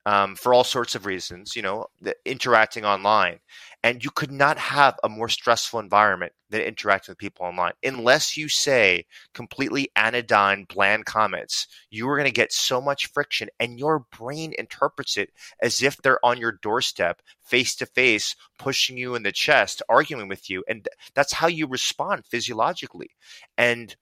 [0.06, 1.88] um, for all sorts of reasons, you know,
[2.26, 3.40] interacting online.
[3.84, 7.74] And you could not have a more stressful environment than interacting with people online.
[7.84, 13.50] Unless you say completely anodyne, bland comments, you are going to get so much friction,
[13.60, 18.98] and your brain interprets it as if they're on your doorstep, face to face, pushing
[18.98, 20.64] you in the chest, arguing with you.
[20.68, 23.10] And that's how you respond physiologically.
[23.58, 23.96] And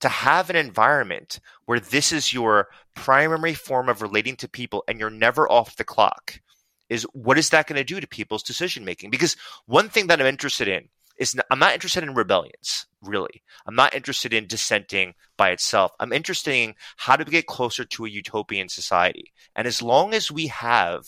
[0.00, 5.00] to have an environment where this is your primary form of relating to people and
[5.00, 6.40] you're never off the clock
[6.88, 9.10] is what is that going to do to people's decision making?
[9.10, 13.42] Because one thing that I'm interested in is I'm not interested in rebellions, really.
[13.66, 15.92] I'm not interested in dissenting by itself.
[16.00, 19.32] I'm interested in how to get closer to a utopian society.
[19.54, 21.06] And as long as we have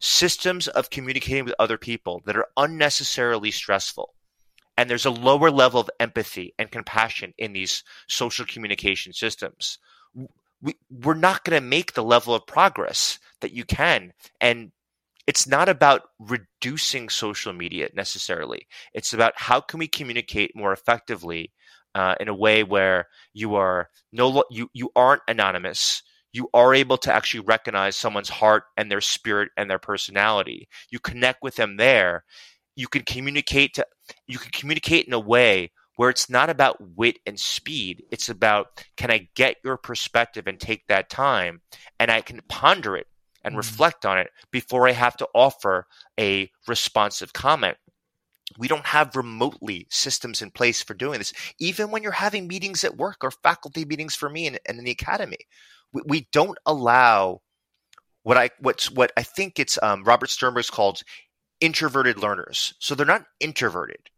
[0.00, 4.14] systems of communicating with other people that are unnecessarily stressful,
[4.76, 9.78] and there's a lower level of empathy and compassion in these social communication systems.
[10.64, 14.12] We, we're not going to make the level of progress that you can.
[14.40, 14.72] And
[15.26, 18.66] it's not about reducing social media necessarily.
[18.92, 21.52] It's about how can we communicate more effectively
[21.94, 26.02] uh, in a way where you are no you you aren't anonymous.
[26.32, 30.68] You are able to actually recognize someone's heart and their spirit and their personality.
[30.90, 32.24] You connect with them there,
[32.76, 33.86] you can communicate to
[34.26, 38.84] you can communicate in a way where it's not about wit and speed it's about
[38.96, 41.60] can i get your perspective and take that time
[41.98, 43.06] and i can ponder it
[43.42, 43.58] and mm-hmm.
[43.58, 45.86] reflect on it before i have to offer
[46.18, 47.76] a responsive comment
[48.58, 52.84] we don't have remotely systems in place for doing this even when you're having meetings
[52.84, 55.38] at work or faculty meetings for me and, and in the academy
[55.92, 57.40] we, we, don't allow
[58.22, 61.02] what i what's what i think it's um, robert sternberg's called
[61.60, 62.74] introverted learners.
[62.78, 64.10] So they're not introverted.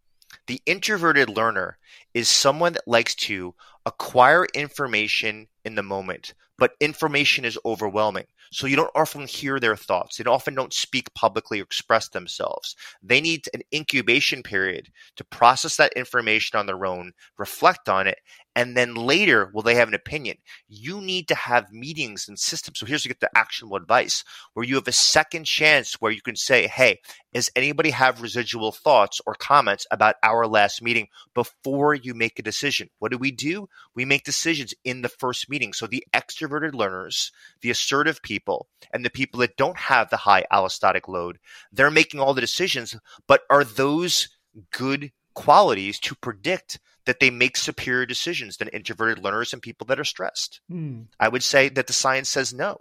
[0.47, 1.79] The introverted learner
[2.15, 8.27] is someone that likes to acquire information in the moment, but information is overwhelming.
[8.57, 10.17] So you don't often hear their thoughts.
[10.17, 12.75] They often don't speak publicly or express themselves.
[13.03, 18.19] They need an incubation period to process that information on their own, reflect on it,
[18.55, 20.39] and then later will they have an opinion.
[20.67, 22.79] You need to have meetings and systems.
[22.79, 26.23] So here's to get the actionable advice where you have a second chance where you
[26.23, 27.01] can say, Hey,
[27.35, 32.43] does anybody have residual thoughts or comments about our last meeting before you make a
[32.43, 32.89] decision?
[32.99, 33.69] What do we do?
[33.95, 35.75] We make decisions in the first meeting.
[35.75, 37.31] So the extroverted learners,
[37.61, 38.46] the assertive people,
[38.93, 41.39] and the people that don't have the high allostatic load,
[41.73, 42.97] they're making all the decisions.
[43.27, 44.29] But are those
[44.73, 50.01] good qualities to predict that they make superior decisions than introverted learners and people that
[50.01, 50.61] are stressed?
[50.69, 51.03] Hmm.
[51.21, 52.81] I would say that the science says no.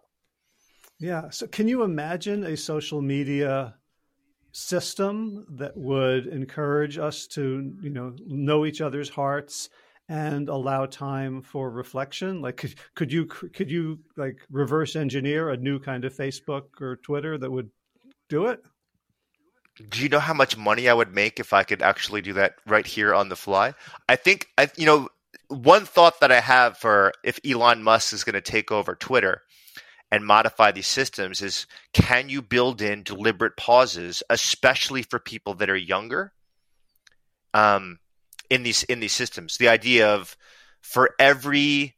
[0.99, 1.29] Yeah.
[1.29, 3.75] So, can you imagine a social media
[4.51, 9.69] system that would encourage us to, you know, know each other's hearts
[10.07, 12.41] and allow time for reflection?
[12.41, 16.97] Like, could, could you could you like reverse engineer a new kind of Facebook or
[16.97, 17.69] Twitter that would
[18.29, 18.63] do it?
[19.89, 22.55] do you know how much money I would make if I could actually do that
[22.65, 23.73] right here on the fly?
[24.07, 25.09] I think I, you know,
[25.49, 29.41] one thought that I have for if Elon Musk is going to take over Twitter
[30.11, 35.69] and modify these systems is can you build in deliberate pauses, especially for people that
[35.69, 36.31] are younger,
[37.53, 37.99] um,
[38.49, 39.57] in these in these systems?
[39.57, 40.35] The idea of
[40.81, 41.95] for every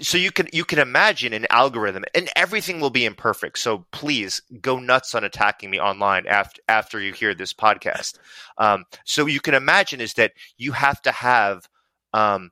[0.00, 4.42] so you can you can imagine an algorithm and everything will be imperfect so please
[4.60, 8.18] go nuts on attacking me online after after you hear this podcast
[8.58, 11.68] um, so you can imagine is that you have to have
[12.12, 12.50] um,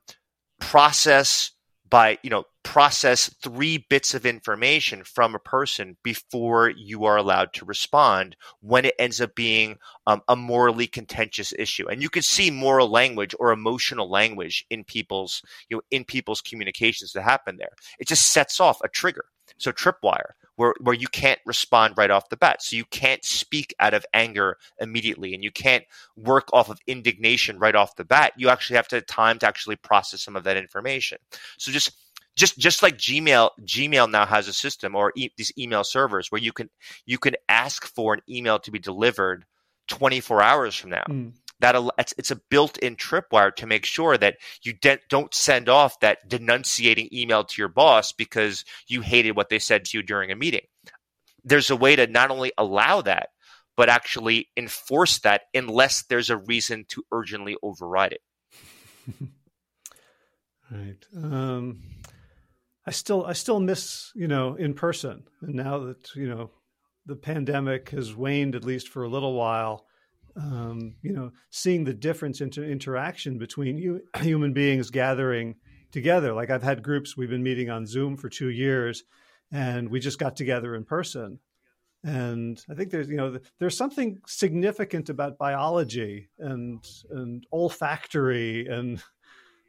[0.59, 1.51] process
[1.89, 7.53] by you know process three bits of information from a person before you are allowed
[7.53, 11.87] to respond when it ends up being um, a morally contentious issue.
[11.87, 16.41] And you can see moral language or emotional language in people's you know in people's
[16.41, 17.71] communications that happen there.
[17.99, 19.25] It just sets off a trigger
[19.57, 22.61] so tripwire where, where you can't respond right off the bat.
[22.61, 25.85] So you can't speak out of anger immediately and you can't
[26.15, 28.33] work off of indignation right off the bat.
[28.37, 31.19] You actually have to have time to actually process some of that information.
[31.57, 31.91] So just
[32.35, 36.41] just just like Gmail Gmail now has a system or e- these email servers where
[36.41, 36.69] you can
[37.05, 39.45] you can ask for an email to be delivered
[39.87, 41.05] 24 hours from now.
[41.07, 45.69] Mm that it's, it's a built-in tripwire to make sure that you de- don't send
[45.69, 50.03] off that denunciating email to your boss because you hated what they said to you
[50.03, 50.65] during a meeting.
[51.43, 53.29] There's a way to not only allow that,
[53.75, 58.21] but actually enforce that unless there's a reason to urgently override it.
[60.71, 61.05] right.
[61.15, 61.83] Um,
[62.85, 66.51] I still I still miss you know in person, and now that you know
[67.05, 69.85] the pandemic has waned at least for a little while
[70.37, 75.55] um, you know, seeing the difference in interaction between you, human beings gathering
[75.91, 76.33] together.
[76.33, 79.03] Like I've had groups, we've been meeting on Zoom for two years,
[79.51, 81.39] and we just got together in person.
[82.03, 89.01] And I think there's, you know, there's something significant about biology and and olfactory and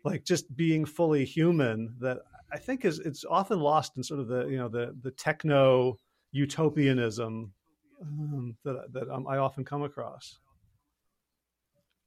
[0.04, 2.18] like just being fully human that
[2.52, 5.96] I think is it's often lost in sort of the you know the the techno
[6.32, 7.52] utopianism
[8.02, 10.38] um, that that I often come across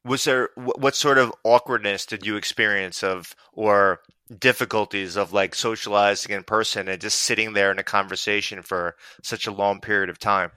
[0.03, 3.99] was there what sort of awkwardness did you experience of or
[4.39, 9.47] difficulties of like socializing in person and just sitting there in a conversation for such
[9.47, 10.51] a long period of time?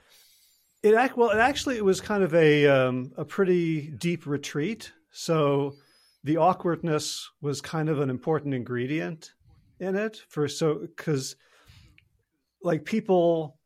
[0.83, 4.91] It act well it actually it was kind of a um, a pretty deep retreat.
[5.11, 5.75] So
[6.23, 9.31] the awkwardness was kind of an important ingredient
[9.79, 11.35] in it for so because
[12.61, 13.59] like people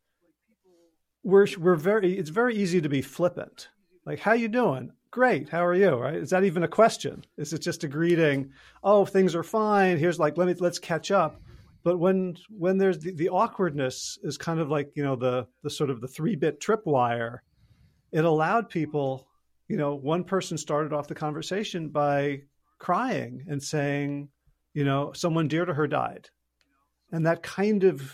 [1.23, 3.69] we're we're very it's very easy to be flippant.
[4.05, 6.15] Like how you doing great how are you right?
[6.15, 7.25] Is that even a question?
[7.37, 8.51] Is it just a greeting?
[8.83, 11.41] Oh things are fine here's like let me let's catch up.
[11.83, 15.69] But when when there's the, the awkwardness is kind of like you know the the
[15.69, 17.39] sort of the three bit tripwire.
[18.11, 19.27] It allowed people
[19.67, 22.41] you know one person started off the conversation by
[22.79, 24.29] crying and saying
[24.73, 26.29] you know someone dear to her died.
[27.11, 28.13] And that kind of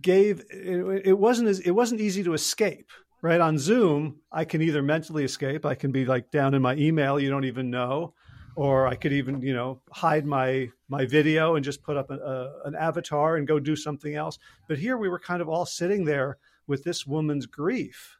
[0.00, 2.90] gave it, it wasn't as it wasn't easy to escape
[3.22, 3.40] right?
[3.40, 7.18] On zoom i can either mentally escape i can be like down in my email
[7.18, 8.12] you don't even know
[8.56, 12.14] or i could even you know hide my my video and just put up a,
[12.14, 14.38] a, an avatar and go do something else.
[14.68, 18.18] But here we were kind of all sitting there with this woman's grief.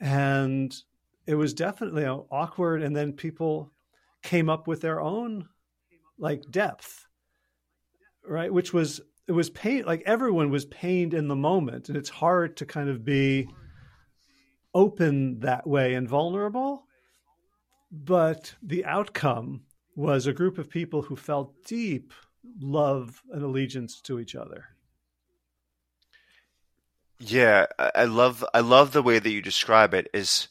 [0.00, 0.72] And
[1.26, 3.72] it was definitely you know, awkward and then people
[4.22, 5.48] came up with their own
[6.18, 7.04] like depth
[8.24, 8.52] right?
[8.52, 12.56] Which was it was pain like everyone was pained in the moment and it's hard
[12.58, 13.48] to kind of be
[14.78, 16.86] open that way and vulnerable.
[17.90, 19.62] But the outcome
[19.96, 22.12] was a group of people who felt deep
[22.60, 24.66] love and allegiance to each other.
[27.18, 30.46] Yeah, I love I love the way that you describe it is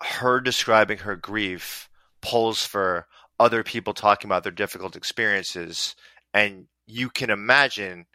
[0.00, 1.90] her describing her grief
[2.22, 3.06] pulls for
[3.38, 5.94] other people talking about their difficult experiences
[6.32, 8.06] and you can imagine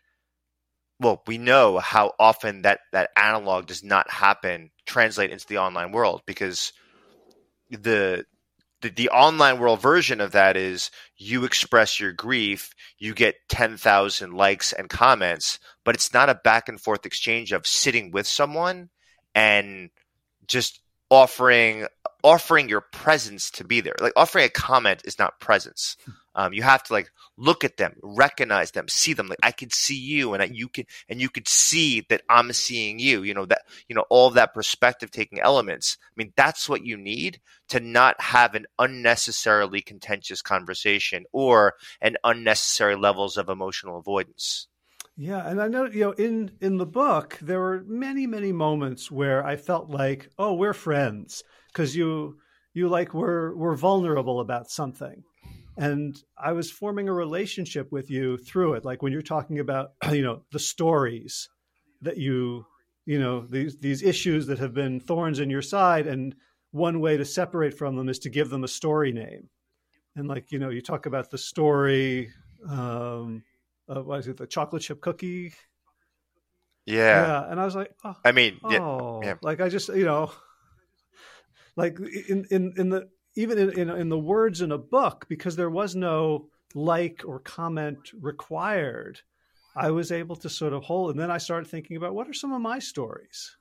[1.00, 5.92] well we know how often that that analog does not happen translate into the online
[5.92, 6.74] world because
[7.70, 8.26] the
[8.82, 12.70] the, the online world version of that is you express your grief,
[13.00, 17.66] you get 10,000 likes and comments, but it's not a back and forth exchange of
[17.66, 18.90] sitting with someone
[19.34, 19.90] and
[20.48, 21.88] just offering
[22.24, 23.96] offering your presence to be there.
[24.00, 25.96] Like offering a comment is not presence.
[26.06, 26.12] Hmm.
[26.36, 29.28] Um, you have to like look at them, recognize them, see them.
[29.28, 32.52] Like I can see you, and I, you can, and you could see that I'm
[32.52, 33.24] seeing you.
[33.24, 35.98] You know that you know all that perspective taking elements.
[36.02, 42.18] I mean, that's what you need to not have an unnecessarily contentious conversation or an
[42.24, 44.68] unnecessary levels of emotional avoidance.
[45.18, 49.10] Yeah, and I know you know in in the book there were many many moments
[49.10, 52.40] where I felt like, oh, we're friends because you
[52.74, 55.24] you like were were vulnerable about something
[55.78, 59.92] and i was forming a relationship with you through it like when you're talking about
[60.12, 61.50] you know the stories
[62.02, 62.66] that you
[63.06, 66.36] you know these these issues that have been thorns in your side and
[66.72, 69.50] one way to separate from them is to give them a story name.
[70.18, 72.32] And like you know you talk about the story
[72.68, 73.44] um
[73.88, 75.54] uh, what is it the chocolate chip cookie?
[76.86, 76.96] Yeah.
[76.96, 79.22] Yeah and i was like oh, i mean oh.
[79.24, 79.36] yeah.
[79.42, 80.32] like i just you know
[81.76, 81.98] like
[82.30, 85.70] in in in the even in, in, in the words in a book, because there
[85.70, 89.22] was no like or comment required,
[89.76, 91.12] I was able to sort of hold.
[91.12, 93.58] And then I started thinking about what are some of my stories,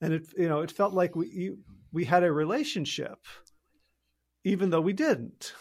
[0.00, 1.54] and it you know it felt like we
[1.92, 3.18] we had a relationship,
[4.44, 5.52] even though we didn't.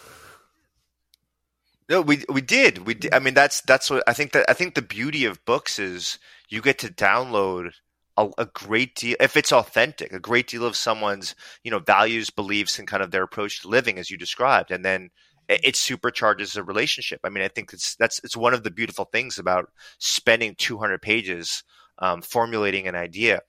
[1.90, 2.88] No, we we did.
[2.88, 3.14] We did.
[3.14, 4.32] I mean, that's that's what I think.
[4.32, 6.18] That I think the beauty of books is
[6.50, 7.74] you get to download
[8.18, 12.30] a, a, great deal if it's authentic a great deal of someone's you know values
[12.30, 15.10] beliefs and kind of their approach to living as you described and then
[15.50, 17.20] it, it supercharges a relationship.
[17.24, 21.02] I mean i think it's that's it's one of the beautiful things about spending 200
[21.02, 21.64] pages
[22.00, 23.42] um, formulating an idea.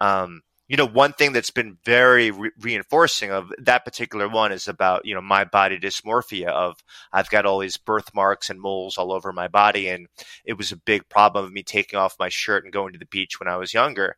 [0.00, 4.66] Um, you know, one thing that's been very re- reinforcing of that particular one is
[4.66, 9.12] about, you know, my body dysmorphia of I've got all these birthmarks and moles all
[9.12, 9.88] over my body.
[9.88, 10.06] And
[10.44, 13.06] it was a big problem of me taking off my shirt and going to the
[13.06, 14.16] beach when I was younger.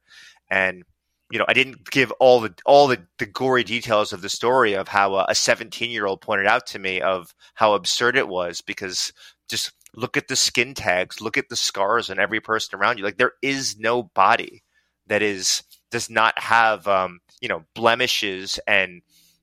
[0.49, 0.84] And,
[1.32, 4.74] you know, I didn't give all the, all the, the gory details of the story
[4.74, 8.28] of how uh, a 17 year old pointed out to me of how absurd it
[8.28, 9.12] was because
[9.49, 13.05] just look at the skin tags, look at the scars on every person around you.
[13.05, 14.62] Like there is no body
[15.09, 19.03] that is does not have um, you know blemishes and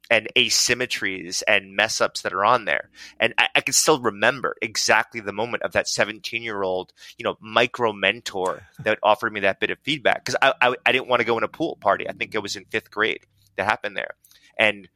[0.10, 2.89] and asymmetries and mess ups that are on there.
[3.20, 7.24] And I, I, can still remember exactly the moment of that 17 year old, you
[7.24, 11.08] know, micro mentor that offered me that bit of feedback because I, I, I, didn't
[11.08, 12.08] want to go in a pool party.
[12.08, 13.22] I think it was in fifth grade
[13.56, 14.16] that happened there.
[14.58, 14.88] And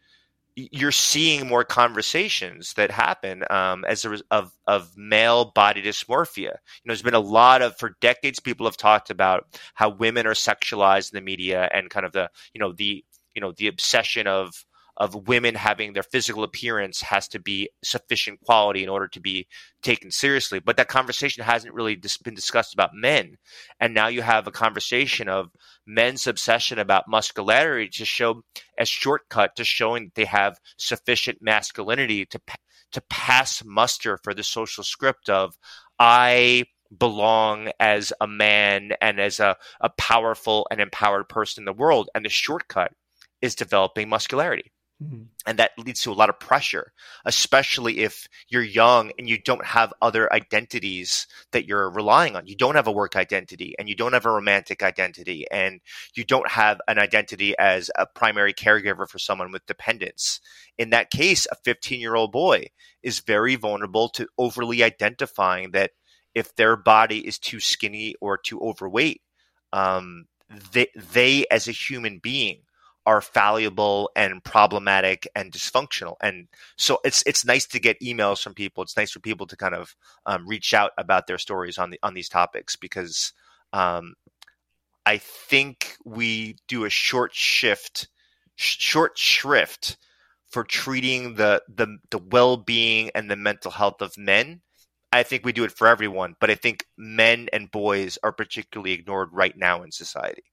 [0.57, 6.37] you're seeing more conversations that happen um, as a of of male body dysmorphia.
[6.37, 9.45] You know, there's been a lot of for decades people have talked about
[9.75, 13.05] how women are sexualized in the media and kind of the you know the
[13.35, 14.65] you know the obsession of
[14.97, 19.47] of women having their physical appearance has to be sufficient quality in order to be
[19.83, 20.59] taken seriously.
[20.59, 23.37] But that conversation hasn't really dis- been discussed about men.
[23.79, 25.51] And now you have a conversation of
[25.85, 28.41] men's obsession about muscularity to show
[28.77, 32.39] a shortcut to showing that they have sufficient masculinity to
[32.93, 35.57] to pass muster for the social script of
[35.99, 36.65] I
[36.97, 42.09] belong as a man and as a, a powerful and empowered person in the world.
[42.15, 42.93] And the shortcut
[43.41, 44.71] is developing muscularity.
[45.01, 45.23] Mm-hmm.
[45.45, 46.91] And that leads to a lot of pressure,
[47.23, 52.47] especially if you're young and you don't have other identities that you're relying on.
[52.47, 55.81] You don't have a work identity and you don't have a romantic identity and
[56.15, 60.39] you don't have an identity as a primary caregiver for someone with dependence.
[60.79, 62.65] In that case, a 15 year old boy
[63.03, 65.91] is very vulnerable to overly identifying that
[66.33, 69.21] if their body is too skinny or too overweight,
[69.73, 70.25] um,
[70.71, 72.61] they, they as a human being
[73.07, 76.15] are fallible and problematic and dysfunctional.
[76.21, 78.83] And so it's it's nice to get emails from people.
[78.83, 79.95] It's nice for people to kind of
[80.25, 83.31] um, reach out about their stories on the on these topics because
[83.71, 84.13] um,
[85.05, 88.09] I think we do a short shift,
[88.55, 89.97] sh- short shrift
[90.49, 94.61] for treating the the the well being and the mental health of men.
[95.13, 98.91] I think we do it for everyone, but I think men and boys are particularly
[98.91, 100.43] ignored right now in society.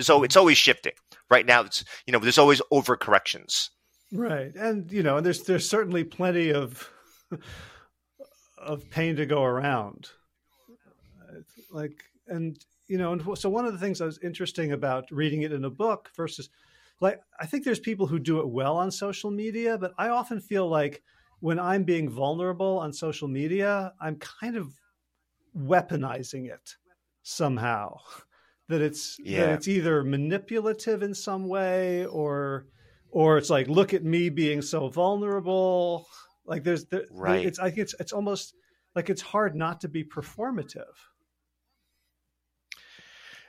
[0.00, 0.92] So it's always shifting.
[1.30, 3.70] Right now, it's you know there's always overcorrections.
[4.12, 6.88] Right, and you know, and there's there's certainly plenty of
[8.58, 10.08] of pain to go around.
[11.70, 12.56] Like, and
[12.88, 15.64] you know, and so one of the things that was interesting about reading it in
[15.64, 16.50] a book versus,
[17.00, 20.40] like, I think there's people who do it well on social media, but I often
[20.40, 21.02] feel like
[21.40, 24.72] when I'm being vulnerable on social media, I'm kind of
[25.56, 26.76] weaponizing it
[27.22, 27.98] somehow.
[28.68, 29.40] That it's yeah.
[29.40, 32.66] that it's either manipulative in some way or
[33.10, 36.06] or it's like look at me being so vulnerable.
[36.46, 37.44] Like there's there, right.
[37.44, 38.54] It's I think it's it's almost
[38.94, 40.94] like it's hard not to be performative.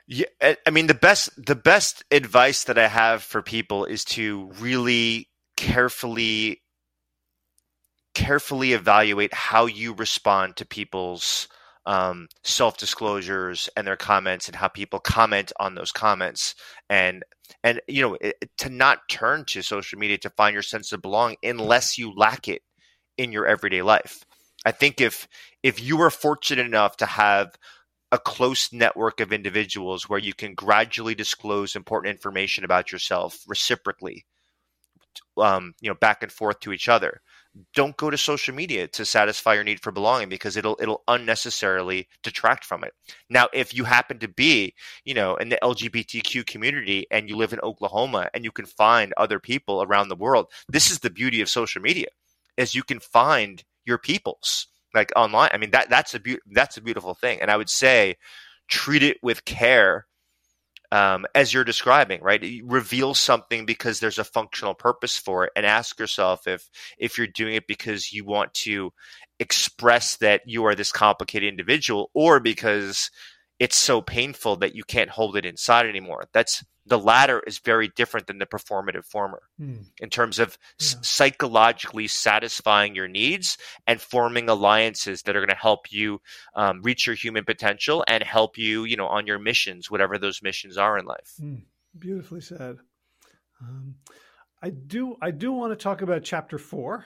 [0.08, 4.52] Yeah, I mean the best the best advice that I have for people is to
[4.60, 6.62] really carefully
[8.14, 11.48] carefully evaluate how you respond to people's
[11.86, 16.56] um, self disclosures and their comments and how people comment on those comments
[16.90, 17.24] and
[17.64, 21.02] and you know it, to not turn to social media to find your sense of
[21.02, 22.62] belonging unless you lack it
[23.18, 24.26] in your everyday life.
[24.66, 25.28] I think if
[25.64, 27.56] if you are fortunate enough to have
[28.12, 34.26] a close network of individuals where you can gradually disclose important information about yourself reciprocally
[35.38, 37.22] um, you know back and forth to each other
[37.74, 42.08] don't go to social media to satisfy your need for belonging because it'll it'll unnecessarily
[42.24, 42.94] detract from it.
[43.30, 44.74] Now, if you happen to be,
[45.06, 49.14] you know, in the LGBTQ community and you live in Oklahoma and you can find
[49.18, 52.08] other people around the world, this is the beauty of social media,
[52.58, 55.50] is you can find your peoples like online.
[55.54, 58.18] I mean that that's a be- that's a beautiful thing, and I would say
[58.68, 60.08] treat it with care
[60.92, 62.44] um, as you're describing, right?
[62.64, 67.28] reveal something because there's a functional purpose for it, and ask yourself if if you're
[67.28, 68.92] doing it because you want to
[69.40, 73.10] express that you are this complicated individual, or because
[73.66, 76.26] it's so painful that you can't hold it inside anymore.
[76.34, 79.78] That's the latter is very different than the performative former hmm.
[80.00, 80.86] in terms of yeah.
[80.86, 83.58] s- psychologically satisfying your needs
[83.88, 86.22] and forming alliances that are going to help you
[86.54, 90.44] um, reach your human potential and help you you know on your missions whatever those
[90.44, 91.56] missions are in life hmm.
[91.98, 92.78] beautifully said
[93.64, 93.96] um,
[94.62, 97.04] i do i do want to talk about chapter four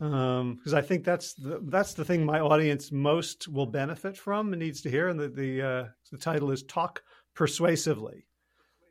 [0.00, 4.50] because um, I think that's the that's the thing my audience most will benefit from
[4.54, 5.08] and needs to hear.
[5.08, 7.02] And the the, uh, the title is "Talk
[7.34, 8.24] Persuasively."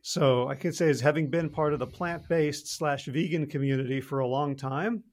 [0.03, 4.01] So I can say, as having been part of the plant based slash vegan community
[4.01, 5.03] for a long time,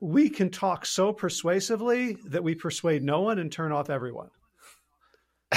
[0.00, 4.30] we can talk so persuasively that we persuade no one and turn off everyone.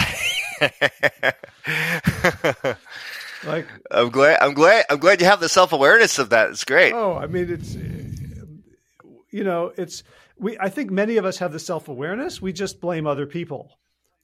[3.43, 6.51] like I'm glad I'm glad I'm glad you have the self awareness of that.
[6.51, 6.93] It's great.
[6.93, 7.73] Oh, I mean it's
[9.31, 10.03] you know, it's
[10.37, 12.41] we I think many of us have the self awareness.
[12.41, 13.71] We just blame other people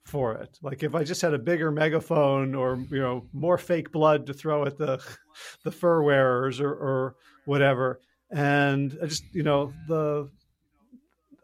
[0.04, 0.58] for it.
[0.62, 4.34] Like if I just had a bigger megaphone or you know more fake blood to
[4.34, 5.04] throw at the
[5.64, 8.02] the fur wearers or, or whatever,
[8.32, 10.30] and I just you know the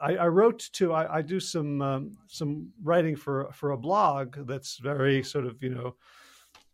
[0.02, 4.36] I, I wrote to I, I do some um, some writing for for a blog
[4.48, 5.96] that's very sort of you know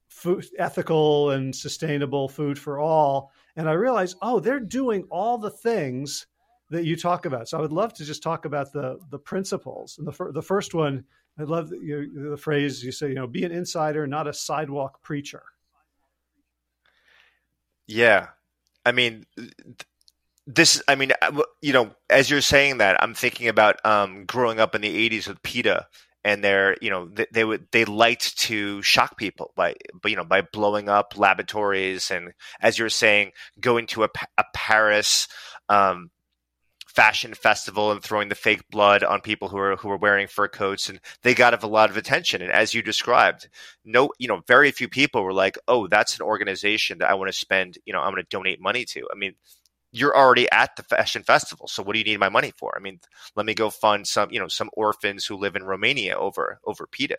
[0.07, 5.51] food ethical and sustainable food for all, and I realized oh they're doing all the
[5.51, 6.25] things
[6.69, 7.49] that you talk about.
[7.49, 9.97] So I would love to just talk about the the principles.
[9.97, 11.05] And the fir- the first one
[11.39, 14.33] I love the, you, the phrase you say, you know, be an insider, not a
[14.33, 15.43] sidewalk preacher.
[17.87, 18.27] Yeah.
[18.85, 19.25] I mean,
[20.45, 24.59] this, I mean, uh, you know, as you're saying that, I'm thinking about um, growing
[24.59, 25.87] up in the 80s with PETA
[26.25, 29.73] and they're you know they, they, would they liked to shock people by
[30.05, 35.29] you know by blowing up laboratories and as you're saying going to a, a Paris
[35.69, 36.11] um,
[36.89, 40.47] fashion festival and throwing the fake blood on people who are who are wearing fur
[40.47, 42.41] coats and they got a lot of attention.
[42.41, 43.47] And as you described
[43.85, 47.29] no you know very few people were like oh that's an organization that I want
[47.29, 49.07] to spend you know I'm going to donate money to.
[49.13, 49.35] I mean
[49.91, 52.73] you're already at the fashion festival so what do you need my money for?
[52.75, 52.99] I mean
[53.35, 56.87] let me go fund some you know some orphans who live in Romania over over
[56.87, 57.17] PETA.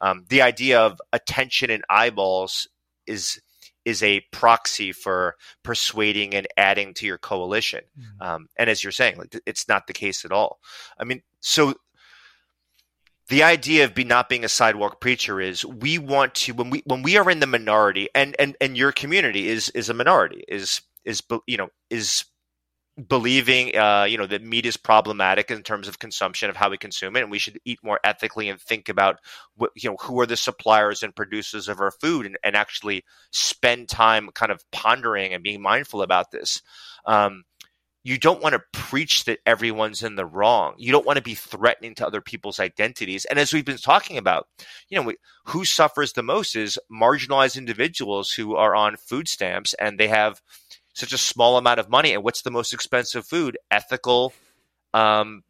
[0.00, 2.66] Um, the idea of attention and eyeballs
[3.06, 3.38] is
[3.84, 7.80] is a proxy for persuading and adding to your coalition.
[7.98, 8.22] Mm-hmm.
[8.22, 10.58] Um, and as you're saying, like it's not the case at all.
[10.98, 11.74] I mean, so
[13.28, 16.82] the idea of be not being a sidewalk preacher is we want to when we
[16.84, 20.44] when we are in the minority and and and your community is is a minority
[20.48, 22.24] is is you know is
[23.08, 26.78] believing uh, you know that meat is problematic in terms of consumption of how we
[26.78, 29.18] consume it and we should eat more ethically and think about
[29.56, 33.04] what, you know who are the suppliers and producers of our food and, and actually
[33.30, 36.62] spend time kind of pondering and being mindful about this
[37.06, 37.44] um,
[38.02, 40.74] you don't want to preach that everyone's in the wrong.
[40.78, 43.26] You don't want to be threatening to other people's identities.
[43.26, 44.48] And as we've been talking about,
[44.88, 49.74] you know, we, who suffers the most is marginalized individuals who are on food stamps
[49.74, 50.40] and they have
[51.00, 52.12] such a small amount of money.
[52.12, 53.58] And what's the most expensive food?
[53.70, 54.32] Ethical,
[54.94, 55.42] um,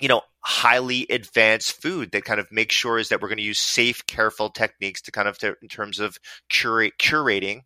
[0.00, 3.44] you know, highly advanced food that kind of makes sure is that we're going to
[3.44, 6.18] use safe, careful techniques to kind of to, in terms of
[6.48, 7.62] curate curating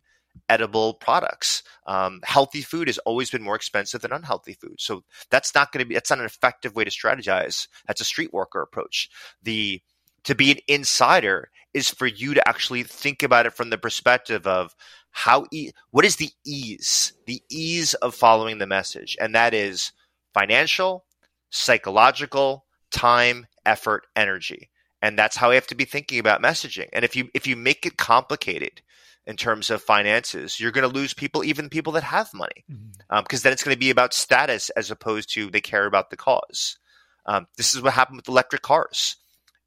[0.48, 1.62] edible products.
[1.86, 4.76] Um, healthy food has always been more expensive than unhealthy food.
[4.78, 7.68] So that's not going to be, that's not an effective way to strategize.
[7.86, 9.10] That's a street worker approach.
[9.42, 9.82] The,
[10.24, 14.46] to be an insider is for you to actually think about it from the perspective
[14.46, 14.74] of
[15.10, 19.16] how, e- what is the ease, the ease of following the message.
[19.20, 19.92] And that is
[20.34, 21.04] financial,
[21.50, 24.70] psychological, time, effort, energy.
[25.00, 26.88] And that's how we have to be thinking about messaging.
[26.92, 28.82] And if you, if you make it complicated,
[29.26, 32.80] in terms of finances, you're going to lose people, even people that have money, because
[32.80, 33.14] mm-hmm.
[33.14, 36.16] um, then it's going to be about status as opposed to they care about the
[36.16, 36.78] cause.
[37.26, 39.16] Um, this is what happened with electric cars.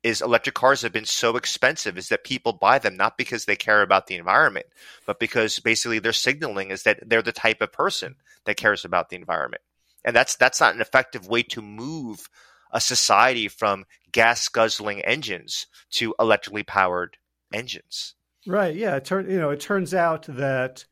[0.05, 3.55] Is electric cars have been so expensive is that people buy them not because they
[3.55, 4.67] care about the environment,
[5.07, 8.13] but because basically they're signaling is that they're the type of person
[8.45, 9.63] that cares about the environment,
[10.03, 12.29] and that's that's not an effective way to move
[12.71, 17.17] a society from gas guzzling engines to electrically powered
[17.51, 18.13] engines.
[18.45, 18.75] Right.
[18.75, 18.97] Yeah.
[18.97, 20.85] It turn you know it turns out that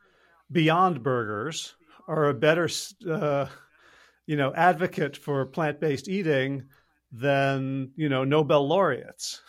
[0.51, 1.75] Beyond Burgers
[2.07, 2.67] are a better
[3.07, 3.45] uh,
[4.25, 6.63] you know advocate for plant based eating
[7.13, 9.41] than you know Nobel laureates.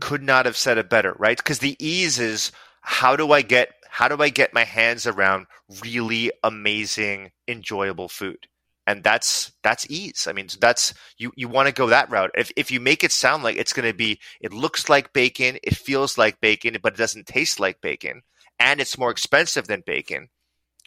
[0.00, 1.36] Could not have said it better, right?
[1.36, 2.50] Because the ease is
[2.80, 5.46] how do I get how do I get my hands around
[5.82, 8.48] really amazing, enjoyable food?
[8.86, 10.26] and that's that's ease.
[10.28, 12.30] I mean, that's you you want to go that route.
[12.36, 15.58] If if you make it sound like it's going to be, it looks like bacon,
[15.62, 18.22] it feels like bacon, but it doesn't taste like bacon,
[18.58, 20.28] and it's more expensive than bacon.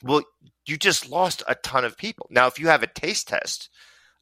[0.03, 0.23] Well,
[0.65, 2.27] you just lost a ton of people.
[2.29, 3.69] Now, if you have a taste test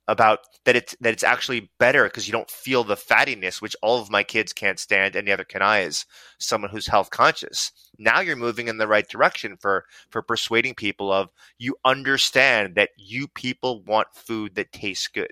[0.08, 4.02] about that it's that it's actually better because you don't feel the fattiness, which all
[4.02, 6.06] of my kids can't stand, and neither can I as
[6.40, 7.72] someone who's health conscious.
[7.98, 12.90] Now you're moving in the right direction for for persuading people of you understand that
[12.98, 15.32] you people want food that tastes good.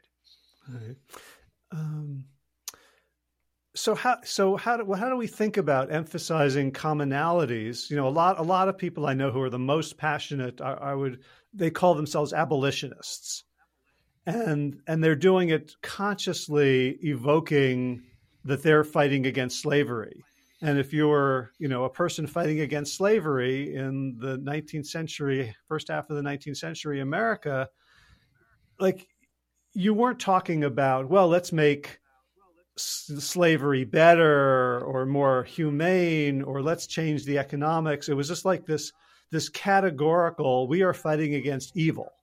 [1.72, 2.26] Um,
[3.74, 7.90] so how so how do how do we think about emphasizing commonalities?
[7.90, 10.60] You know, a lot a lot of people I know who are the most passionate.
[10.62, 11.20] I, I would
[11.54, 13.44] they call themselves abolitionists
[14.26, 18.04] and and they're doing it consciously evoking
[18.46, 20.24] that they're fighting against slavery
[20.62, 25.88] and if you're you know a person fighting against slavery in the 19th century first
[25.88, 27.68] half of the 19th century america
[28.80, 29.08] like
[29.74, 32.00] you weren't talking about well let's make
[32.78, 38.94] slavery better or more humane or let's change the economics it was just like this
[39.30, 42.14] this categorical we are fighting against evil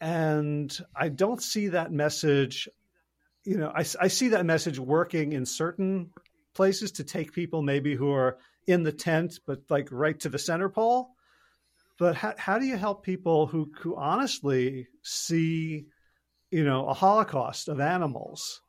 [0.00, 2.68] and I don't see that message.
[3.44, 6.10] You know, I, I see that message working in certain
[6.54, 10.38] places to take people maybe who are in the tent, but like right to the
[10.38, 11.10] center pole.
[11.98, 15.86] But how, how do you help people who, who honestly see,
[16.50, 18.62] you know, a holocaust of animals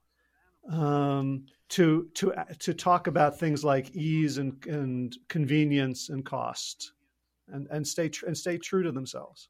[0.69, 6.93] um, to to to talk about things like ease and, and convenience and cost,
[7.47, 9.49] and and stay tr- and stay true to themselves?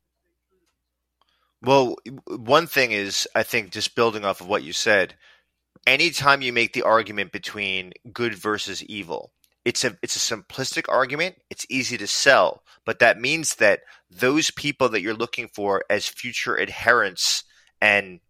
[1.63, 1.95] Well,
[2.27, 5.13] one thing is, I think, just building off of what you said,
[5.85, 9.31] anytime you make the argument between good versus evil,
[9.63, 11.35] it's a it's a simplistic argument.
[11.49, 16.07] It's easy to sell, but that means that those people that you're looking for as
[16.07, 17.43] future adherents
[17.79, 18.21] and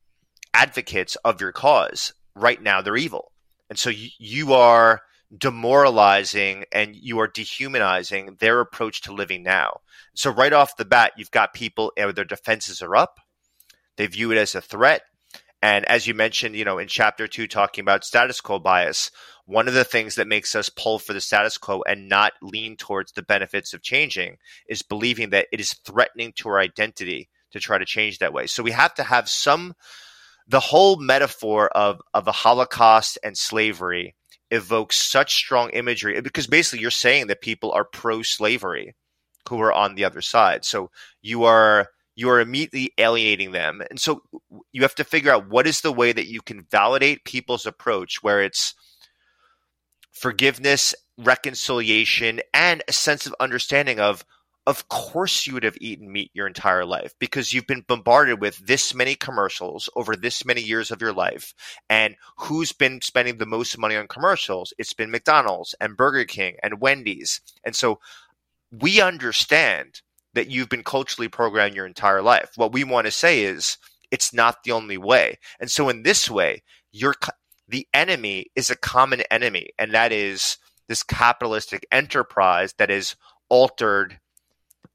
[0.54, 3.32] advocates of your cause, right now they're evil,
[3.70, 5.02] and so you, you are
[5.38, 9.80] demoralizing and you are dehumanizing their approach to living now.
[10.14, 13.20] So right off the bat, you've got people their defenses are up.
[13.98, 15.04] They view it as a threat.
[15.62, 19.12] And as you mentioned, you know, in chapter two, talking about status quo bias,
[19.46, 22.76] one of the things that makes us pull for the status quo and not lean
[22.76, 27.60] towards the benefits of changing is believing that it is threatening to our identity to
[27.60, 28.48] try to change that way.
[28.48, 29.76] So we have to have some
[30.48, 34.16] the whole metaphor of of the Holocaust and slavery
[34.50, 38.96] evokes such strong imagery because basically you're saying that people are pro slavery
[39.50, 40.66] who are on the other side.
[40.66, 43.82] So you are you are immediately alienating them.
[43.90, 44.22] And so
[44.72, 48.22] you have to figure out what is the way that you can validate people's approach
[48.22, 48.76] where it's
[50.12, 54.26] forgiveness, reconciliation, and a sense of understanding of
[54.68, 58.58] of course you would have eaten meat your entire life because you've been bombarded with
[58.58, 61.54] this many commercials over this many years of your life.
[61.90, 64.74] And who's been spending the most money on commercials?
[64.78, 67.42] It's been McDonald's and Burger King and Wendy's.
[67.64, 68.00] And so
[68.72, 70.02] we understand
[70.34, 72.52] that you've been culturally programmed your entire life.
[72.56, 73.78] What we want to say is
[74.12, 75.40] it's not the only way.
[75.60, 77.16] And so in this way, you're
[77.68, 80.58] the enemy is a common enemy, and that is
[80.88, 83.16] this capitalistic enterprise that is
[83.50, 84.20] altered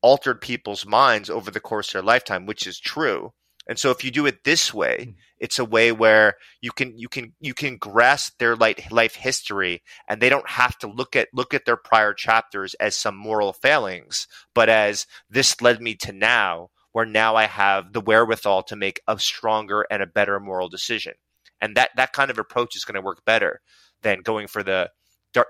[0.03, 3.33] altered people's minds over the course of their lifetime, which is true.
[3.69, 5.11] And so if you do it this way, hmm.
[5.39, 9.83] it's a way where you can you can you can grasp their life life history
[10.09, 13.53] and they don't have to look at look at their prior chapters as some moral
[13.53, 18.75] failings, but as this led me to now where now I have the wherewithal to
[18.75, 21.13] make a stronger and a better moral decision.
[21.61, 23.61] And that that kind of approach is going to work better
[24.03, 24.91] than going for the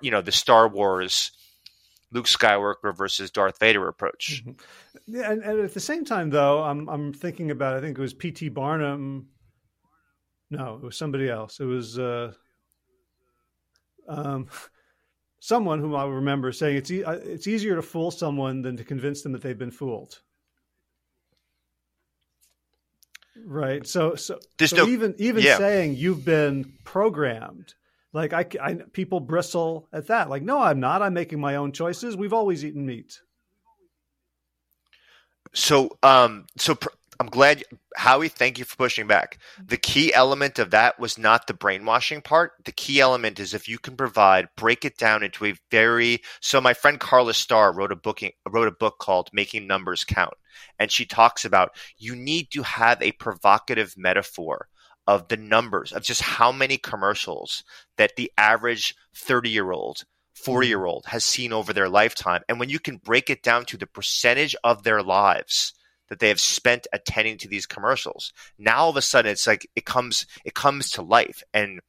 [0.01, 1.30] you know the Star Wars
[2.16, 4.42] Luke Skywalker versus Darth Vader approach.
[4.44, 5.14] Mm-hmm.
[5.14, 8.00] Yeah, and, and, at the same time, though, I'm I'm thinking about I think it
[8.00, 8.48] was P.T.
[8.48, 9.28] Barnum.
[10.50, 11.60] No, it was somebody else.
[11.60, 12.32] It was uh,
[14.08, 14.48] um,
[15.40, 19.22] someone whom I remember saying it's e- it's easier to fool someone than to convince
[19.22, 20.20] them that they've been fooled.
[23.44, 23.86] Right.
[23.86, 25.58] So so, so no, even even yeah.
[25.58, 27.74] saying you've been programmed
[28.16, 30.30] like I, I, people bristle at that.
[30.30, 31.02] Like, no, I'm not.
[31.02, 32.16] I'm making my own choices.
[32.16, 33.20] We've always eaten meat.
[35.52, 36.88] So, um, so pr-
[37.20, 37.62] I'm glad,
[37.94, 38.28] Howie.
[38.28, 39.38] Thank you for pushing back.
[39.66, 42.52] The key element of that was not the brainwashing part.
[42.64, 46.22] The key element is if you can provide, break it down into a very.
[46.40, 50.34] So, my friend Karla Starr wrote a book wrote a book called "Making Numbers Count,"
[50.78, 54.68] and she talks about you need to have a provocative metaphor
[55.07, 57.64] of the numbers of just how many commercials
[57.96, 60.04] that the average 30 year old
[60.34, 62.42] 40 year old has seen over their lifetime.
[62.48, 65.72] And when you can break it down to the percentage of their lives
[66.09, 69.68] that they have spent attending to these commercials now all of a sudden it's like
[69.74, 71.42] it comes it comes to life.
[71.54, 71.80] And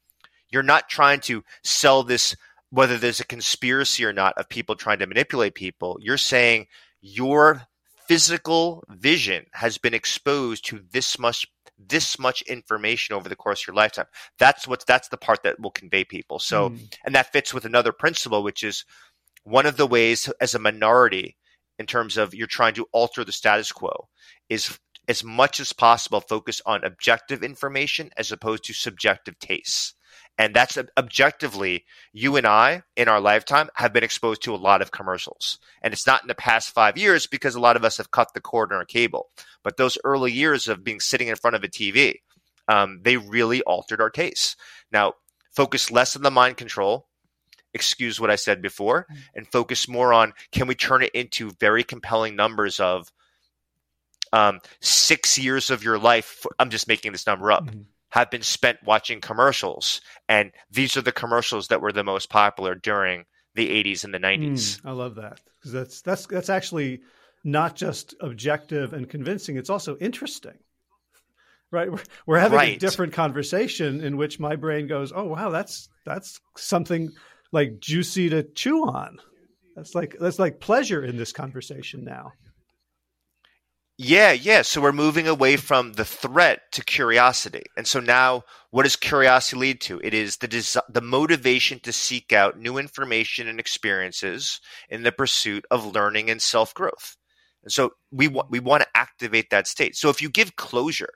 [0.50, 2.36] you're not trying to sell this
[2.70, 5.98] whether there's a conspiracy or not of people trying to manipulate people.
[6.02, 6.68] You're saying
[7.02, 7.62] your
[8.08, 11.46] physical vision has been exposed to this much
[11.78, 14.06] this much information over the course of your lifetime.
[14.40, 16.40] That's what that's the part that will convey people.
[16.40, 16.98] So, mm.
[17.06, 18.84] and that fits with another principle, which is
[19.44, 21.38] one of the ways as a minority
[21.80, 24.08] in terms of you're trying to alter the status quo
[24.50, 29.94] is as much as possible focus on objective information as opposed to subjective tastes.
[30.38, 34.84] And that's objectively, you and I in our lifetime have been exposed to a lot
[34.84, 35.58] of commercials.
[35.82, 38.34] And it's not in the past five years because a lot of us have cut
[38.34, 39.30] the cord on our cable.
[39.64, 42.20] But those early years of being sitting in front of a TV,
[42.68, 44.56] um, they really altered our tastes.
[44.92, 45.14] Now,
[45.56, 47.08] focus less on the mind control,
[47.74, 49.18] excuse what I said before, mm.
[49.34, 53.12] and focus more on can we turn it into very compelling numbers of
[54.34, 56.46] um, six years of your life.
[56.60, 57.66] I'm just making this number up.
[57.66, 60.02] Mm-hmm have been spent watching commercials.
[60.30, 64.20] And these are the commercials that were the most popular during the 80s and the
[64.20, 64.80] 90s.
[64.80, 67.02] Mm, I love that because that's that's that's actually
[67.44, 70.58] not just objective and convincing; it's also interesting.
[71.70, 72.78] Right, we're, we're having right.
[72.78, 77.12] a different conversation in which my brain goes, "Oh, wow, that's that's something
[77.52, 79.18] like juicy to chew on."
[79.76, 82.32] That's like that's like pleasure in this conversation now.
[84.00, 84.62] Yeah, yeah.
[84.62, 87.64] So we're moving away from the threat to curiosity.
[87.76, 90.00] And so now what does curiosity lead to?
[90.04, 95.12] It is the des- the motivation to seek out new information and experiences in the
[95.12, 97.18] pursuit of learning and self-growth.
[97.64, 99.96] And so we want we want to activate that state.
[99.96, 101.14] So if you give closure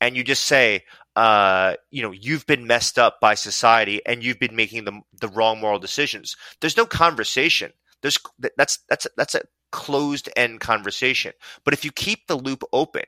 [0.00, 0.84] and you just say,
[1.16, 5.28] uh, you know, you've been messed up by society and you've been making the the
[5.28, 6.36] wrong moral decisions.
[6.60, 7.72] There's no conversation.
[8.02, 8.18] There's
[8.56, 9.42] that's that's that's a
[9.74, 11.32] closed end conversation.
[11.64, 13.02] But if you keep the loop open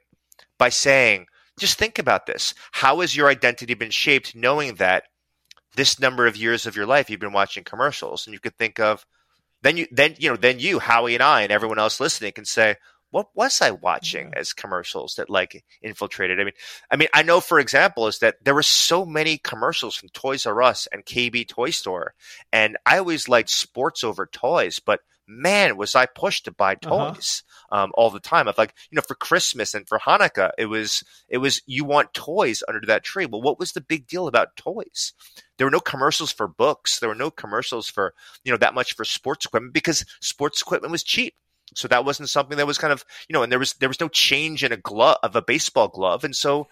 [0.59, 1.27] by saying,
[1.61, 2.55] just think about this.
[2.73, 5.05] How has your identity been shaped knowing that
[5.77, 8.27] this number of years of your life you've been watching commercials?
[8.27, 9.07] And you could think of
[9.62, 12.45] then you then you know, then you, Howie and I and everyone else listening can
[12.45, 12.75] say,
[13.11, 16.41] what was I watching as commercials that like infiltrated?
[16.41, 16.55] I mean,
[16.91, 20.47] I mean, I know for example is that there were so many commercials from Toys
[20.47, 22.14] R Us and KB Toy Store,
[22.53, 27.14] and I always liked sports over toys, but man, was I pushed to buy uh-huh.
[27.14, 27.85] toys uh-huh.
[27.85, 28.49] um, all the time.
[28.49, 32.14] Of like, you know, for Christmas and for Hanukkah, it was it was you want
[32.14, 33.27] toys under that tree.
[33.27, 35.12] Well, what was the big deal about toys?
[35.59, 36.99] There were no commercials for books.
[36.99, 38.14] There were no commercials for
[38.45, 41.35] you know that much for sports equipment because sports equipment was cheap.
[41.74, 44.01] So that wasn't something that was kind of you know, and there was there was
[44.01, 46.68] no change in a glove of a baseball glove, and so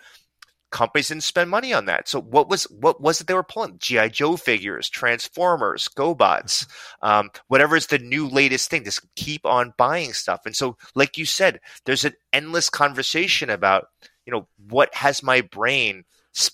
[0.74, 2.08] companies didn't spend money on that.
[2.08, 3.78] So what was what was it they were pulling?
[3.78, 6.66] GI Joe figures, Transformers, GoBots,
[7.00, 8.84] um, whatever is the new latest thing.
[8.84, 10.40] Just keep on buying stuff.
[10.44, 13.86] And so, like you said, there's an endless conversation about
[14.26, 16.04] you know what has my brain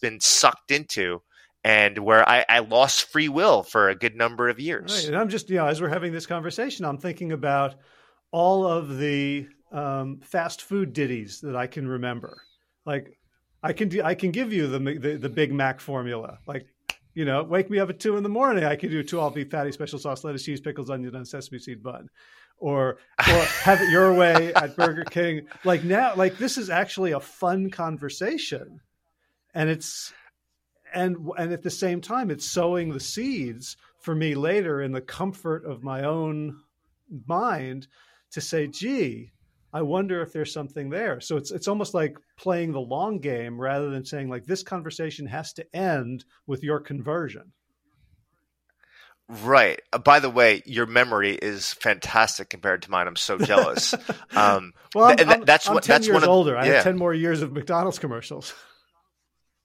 [0.01, 1.23] been sucked into.
[1.63, 4.95] And where I, I lost free will for a good number of years.
[4.95, 5.09] Right.
[5.09, 7.75] And I'm just, you know, as we're having this conversation, I'm thinking about
[8.31, 12.41] all of the um, fast food ditties that I can remember.
[12.87, 13.20] Like
[13.63, 16.39] I can do, I can give you the, the the Big Mac formula.
[16.47, 16.67] Like
[17.15, 18.65] you know, wake me up at two in the morning.
[18.65, 21.59] I can do two all beef patty, special sauce, lettuce, cheese, pickles, onion, and sesame
[21.59, 22.09] seed bun,
[22.59, 25.47] or or have it your way at Burger King.
[25.65, 28.81] Like now, like this is actually a fun conversation,
[29.55, 30.13] and it's
[30.95, 35.01] and and at the same time, it's sowing the seeds for me later in the
[35.01, 36.61] comfort of my own
[37.27, 37.87] mind
[38.33, 39.33] to say, gee,
[39.73, 41.21] I wonder if there's something there.
[41.21, 45.27] So it's it's almost like playing the long game rather than saying like this conversation
[45.27, 47.53] has to end with your conversion.
[49.29, 49.81] Right.
[49.93, 53.07] Uh, by the way, your memory is fantastic compared to mine.
[53.07, 53.95] I'm so jealous.
[54.37, 56.57] Um, well, I'm, th- that's I'm what 10 that's years one of, older.
[56.57, 58.55] I have ten more years of McDonald's commercials.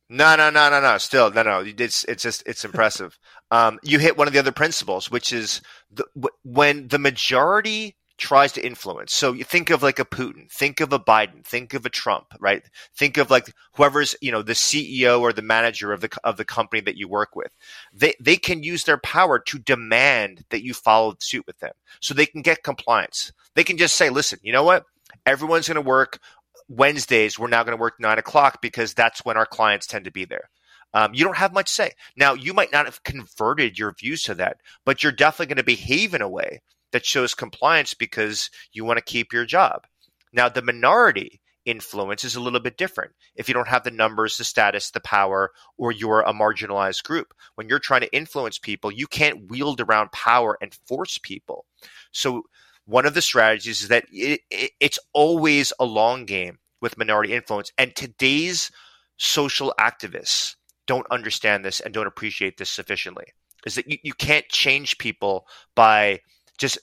[0.09, 0.97] No, no, no, no, no.
[0.97, 1.63] Still, no, no.
[1.65, 3.17] It's it's just it's impressive.
[3.51, 6.05] Um, you hit one of the other principles, which is the,
[6.43, 9.13] when the majority tries to influence.
[9.13, 12.27] So you think of like a Putin, think of a Biden, think of a Trump,
[12.39, 12.63] right?
[12.95, 16.45] Think of like whoever's, you know, the CEO or the manager of the of the
[16.45, 17.51] company that you work with.
[17.93, 21.73] They they can use their power to demand that you follow suit with them.
[21.99, 23.31] So they can get compliance.
[23.55, 24.85] They can just say, listen, you know what?
[25.25, 26.19] Everyone's going to work
[26.67, 27.37] Wednesdays.
[27.37, 30.25] We're now going to work nine o'clock because that's when our clients tend to be
[30.25, 30.49] there.
[30.93, 31.91] Um, you don't have much say.
[32.15, 35.63] Now, you might not have converted your views to that, but you're definitely going to
[35.63, 36.61] behave in a way
[36.95, 39.85] that shows compliance because you want to keep your job.
[40.31, 43.11] Now, the minority influence is a little bit different.
[43.35, 47.33] If you don't have the numbers, the status, the power, or you're a marginalized group,
[47.55, 51.65] when you're trying to influence people, you can't wield around power and force people.
[52.13, 52.43] So,
[52.85, 57.33] one of the strategies is that it, it, it's always a long game with minority
[57.33, 57.73] influence.
[57.77, 58.71] And today's
[59.17, 60.55] social activists
[60.87, 63.25] don't understand this and don't appreciate this sufficiently.
[63.65, 66.21] Is that you, you can't change people by
[66.57, 66.77] just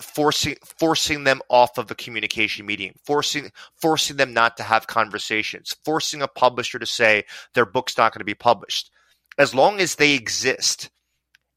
[0.00, 3.50] forcing forcing them off of the communication medium, forcing
[3.80, 8.20] forcing them not to have conversations, forcing a publisher to say their book's not going
[8.20, 8.90] to be published.
[9.38, 10.90] As long as they exist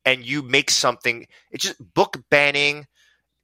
[0.05, 2.85] and you make something, it's just book banning,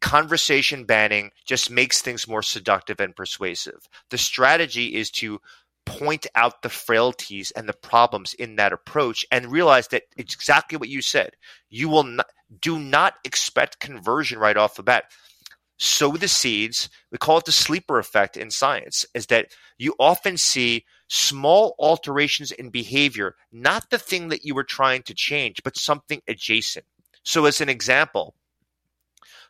[0.01, 3.88] conversation banning just makes things more seductive and persuasive.
[4.09, 5.39] The strategy is to
[5.86, 10.78] point out the frailties and the problems in that approach and realize that it's exactly
[10.78, 11.32] what you said.
[11.69, 12.28] You will not
[12.60, 15.06] do not expect conversion right off the bat.
[15.78, 16.89] Sow the seeds.
[17.12, 19.47] We call it the sleeper effect in science, is that
[19.78, 25.14] you often see small alterations in behavior, not the thing that you were trying to
[25.14, 26.86] change, but something adjacent.
[27.24, 28.36] So, as an example,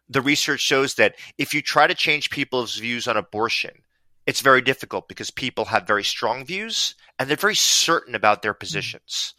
[0.09, 3.71] the research shows that if you try to change people's views on abortion,
[4.25, 8.53] it's very difficult because people have very strong views and they're very certain about their
[8.53, 8.59] hmm.
[8.59, 9.33] positions.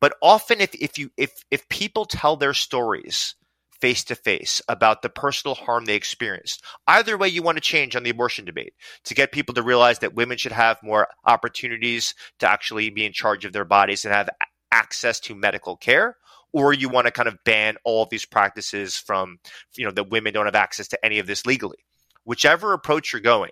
[0.00, 3.34] But often if, if you if if people tell their stories
[3.82, 6.62] face to face about the personal harm they experienced.
[6.86, 9.98] Either way you want to change on the abortion debate to get people to realize
[9.98, 14.14] that women should have more opportunities to actually be in charge of their bodies and
[14.14, 14.30] have
[14.70, 16.16] access to medical care
[16.52, 19.38] or you want to kind of ban all of these practices from
[19.74, 21.78] you know that women don't have access to any of this legally
[22.24, 23.50] whichever approach you're going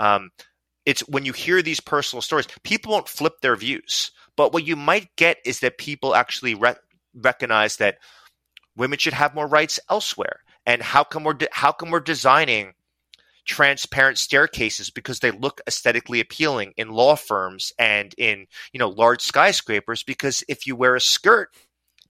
[0.00, 0.30] um,
[0.84, 4.10] it's when you hear these personal stories, people won't flip their views.
[4.36, 6.74] But what you might get is that people actually re-
[7.14, 7.98] recognize that
[8.76, 10.40] women should have more rights elsewhere.
[10.66, 12.72] And how come we're de- how come we're designing
[13.44, 19.22] transparent staircases because they look aesthetically appealing in law firms and in you know large
[19.22, 20.02] skyscrapers?
[20.02, 21.50] Because if you wear a skirt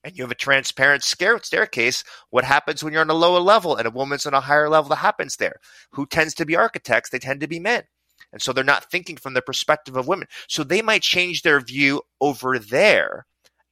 [0.03, 3.87] and you have a transparent staircase, what happens when you're on a lower level and
[3.87, 4.89] a woman's on a higher level?
[4.89, 5.55] That happens there.
[5.91, 7.09] Who tends to be architects?
[7.09, 7.83] They tend to be men.
[8.33, 10.27] And so they're not thinking from the perspective of women.
[10.49, 13.25] So they might change their view over there,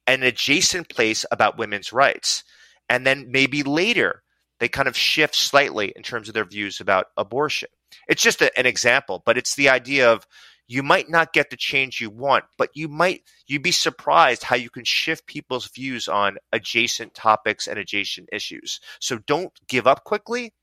[0.06, 2.44] an adjacent place about women's rights.
[2.88, 4.22] And then maybe later
[4.60, 7.68] they kind of shift slightly in terms of their views about abortion.
[8.08, 10.26] It's just a, an example, but it's the idea of
[10.68, 14.56] you might not get the change you want, but you might you'd be surprised how
[14.56, 18.80] you can shift people's views on adjacent topics and adjacent issues.
[19.00, 20.54] So don't give up quickly,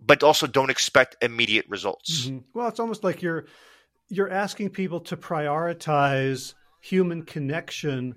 [0.00, 2.26] but also don't expect immediate results.
[2.26, 2.38] Mm-hmm.
[2.54, 3.46] Well, it's almost like you're
[4.08, 8.14] you're asking people to prioritize human connection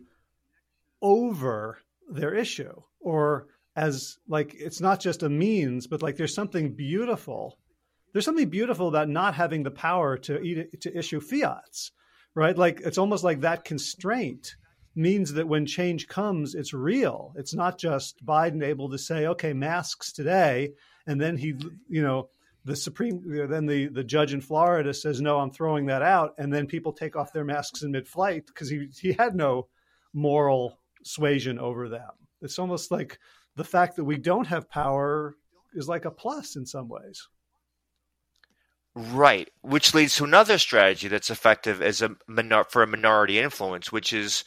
[1.01, 6.73] over their issue or as like it's not just a means but like there's something
[6.75, 7.57] beautiful
[8.13, 11.91] there's something beautiful about not having the power to eat, to issue fiats,
[12.33, 12.57] right?
[12.57, 14.55] Like it's almost like that constraint
[14.95, 17.33] means that when change comes, it's real.
[17.35, 20.73] It's not just Biden able to say, "Okay, masks today,"
[21.07, 21.55] and then he,
[21.87, 22.29] you know,
[22.65, 26.53] the supreme, then the the judge in Florida says, "No, I'm throwing that out," and
[26.53, 29.67] then people take off their masks in mid-flight because he he had no
[30.13, 32.11] moral suasion over them.
[32.41, 33.19] It's almost like
[33.55, 35.35] the fact that we don't have power
[35.73, 37.27] is like a plus in some ways.
[38.95, 42.15] Right, which leads to another strategy that's effective as a
[42.69, 44.43] for a minority influence, which is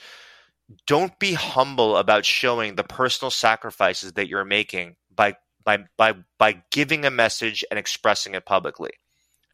[0.87, 6.63] don't be humble about showing the personal sacrifices that you're making by by by by
[6.71, 8.91] giving a message and expressing it publicly.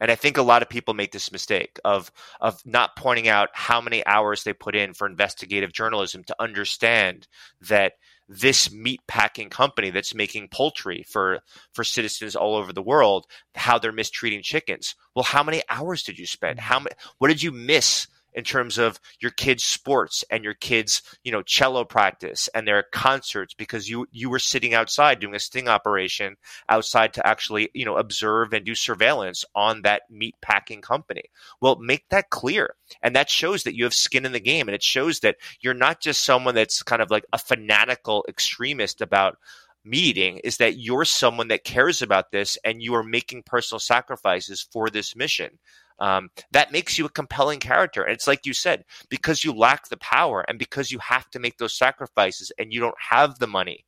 [0.01, 3.49] And I think a lot of people make this mistake of of not pointing out
[3.53, 7.27] how many hours they put in for investigative journalism to understand
[7.61, 7.93] that
[8.27, 11.39] this meat packing company that's making poultry for
[11.73, 14.95] for citizens all over the world how they're mistreating chickens.
[15.15, 16.59] Well how many hours did you spend?
[16.59, 16.67] Mm-hmm.
[16.67, 21.01] How many what did you miss in terms of your kids sports and your kids
[21.23, 25.39] you know cello practice and their concerts because you you were sitting outside doing a
[25.39, 26.35] sting operation
[26.69, 31.23] outside to actually you know observe and do surveillance on that meat packing company.
[31.61, 32.75] Well make that clear.
[33.01, 34.67] And that shows that you have skin in the game.
[34.67, 39.01] And it shows that you're not just someone that's kind of like a fanatical extremist
[39.01, 39.37] about
[39.85, 44.67] meeting is that you're someone that cares about this and you are making personal sacrifices
[44.71, 45.57] for this mission
[45.99, 48.03] um, that makes you a compelling character.
[48.03, 51.39] And it's like you said, because you lack the power and because you have to
[51.39, 53.85] make those sacrifices and you don't have the money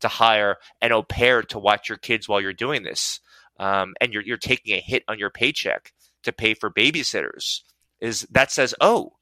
[0.00, 3.20] to hire an au pair to watch your kids while you're doing this,
[3.58, 5.92] um, and you're, you're taking a hit on your paycheck
[6.24, 7.60] to pay for babysitters,
[8.00, 9.12] is that says, oh,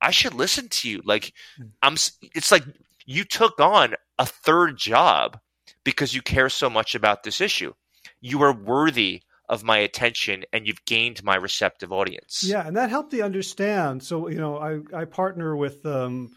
[0.00, 1.02] I should listen to you.
[1.04, 1.64] Like hmm.
[1.82, 1.94] I'm,
[2.34, 2.64] it's like
[3.04, 5.38] you took on a third job
[5.84, 7.72] because you care so much about this issue.
[8.20, 12.44] You are worthy of my attention and you've gained my receptive audience.
[12.46, 14.00] Yeah, and that helped me understand.
[14.02, 16.30] So, you know, I, I partner with, um,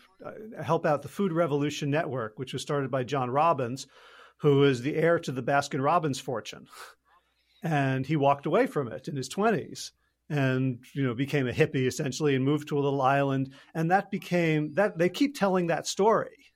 [0.61, 3.85] help out the Food Revolution Network, which was started by John Robbins,
[4.37, 6.65] who is the heir to the Baskin Robbins fortune.
[7.61, 9.91] And he walked away from it in his 20s
[10.29, 14.09] and you know became a hippie essentially and moved to a little island and that
[14.09, 16.53] became that they keep telling that story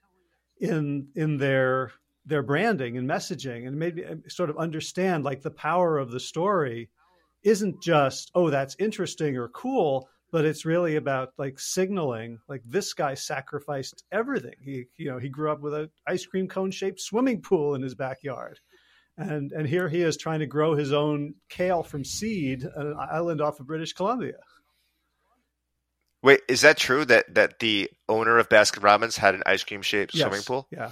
[0.62, 1.92] in in their
[2.28, 6.12] their branding and messaging and made me uh, sort of understand like the power of
[6.12, 6.90] the story
[7.44, 12.94] isn't just oh that's interesting or cool but it's really about like signaling like this
[12.94, 14.56] guy sacrificed everything.
[14.62, 17.82] He you know he grew up with an ice cream cone shaped swimming pool in
[17.82, 18.60] his backyard.
[19.18, 22.98] And and here he is trying to grow his own kale from seed on an
[23.00, 24.38] island off of british columbia.
[26.22, 29.82] Wait is that true that that the owner of baskin robbins had an ice cream
[29.82, 30.28] shaped yes.
[30.28, 30.68] swimming pool?
[30.72, 30.92] yeah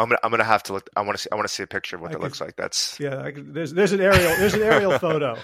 [0.00, 0.88] I'm gonna I'm gonna have to look.
[0.96, 1.28] I want to see.
[1.30, 2.56] I want to see a picture of what I that could, looks like.
[2.56, 3.30] That's yeah.
[3.30, 5.36] Could, there's there's an aerial there's an aerial photo.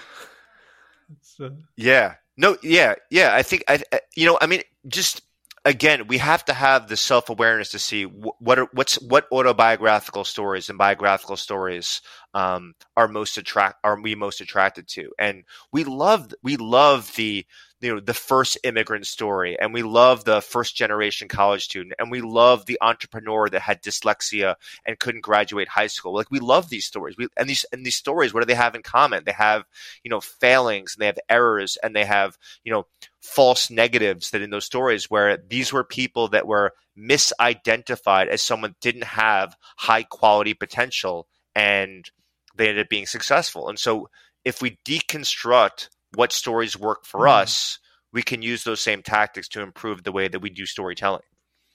[1.39, 2.15] Uh, yeah.
[2.37, 2.57] No.
[2.63, 2.95] Yeah.
[3.11, 3.35] Yeah.
[3.35, 3.81] I think I.
[4.15, 4.37] You know.
[4.41, 5.21] I mean, just
[5.63, 10.23] again, we have to have the self awareness to see what are, what's what autobiographical
[10.23, 12.01] stories and biographical stories
[12.33, 17.45] um, are most attract are we most attracted to, and we love we love the
[17.79, 22.09] you know the first immigrant story and we love the first generation college student and
[22.09, 24.55] we love the entrepreneur that had dyslexia
[24.85, 26.13] and couldn't graduate high school.
[26.13, 27.15] Like we love these stories.
[27.17, 29.23] We, and these and these stories what do they have in common?
[29.25, 29.65] They have
[30.03, 32.87] you know failings and they have errors and they have you know
[33.21, 38.75] false negatives that in those stories where these were people that were misidentified as someone
[38.81, 42.09] didn't have high quality potential and
[42.55, 43.69] they ended up being successful.
[43.69, 44.09] And so
[44.43, 47.41] if we deconstruct what stories work for mm-hmm.
[47.43, 47.77] us,
[48.11, 51.21] we can use those same tactics to improve the way that we do storytelling.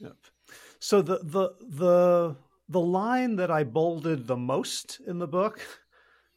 [0.01, 0.17] Yep.
[0.81, 2.37] So the the the
[2.69, 5.61] the line that I bolded the most in the book,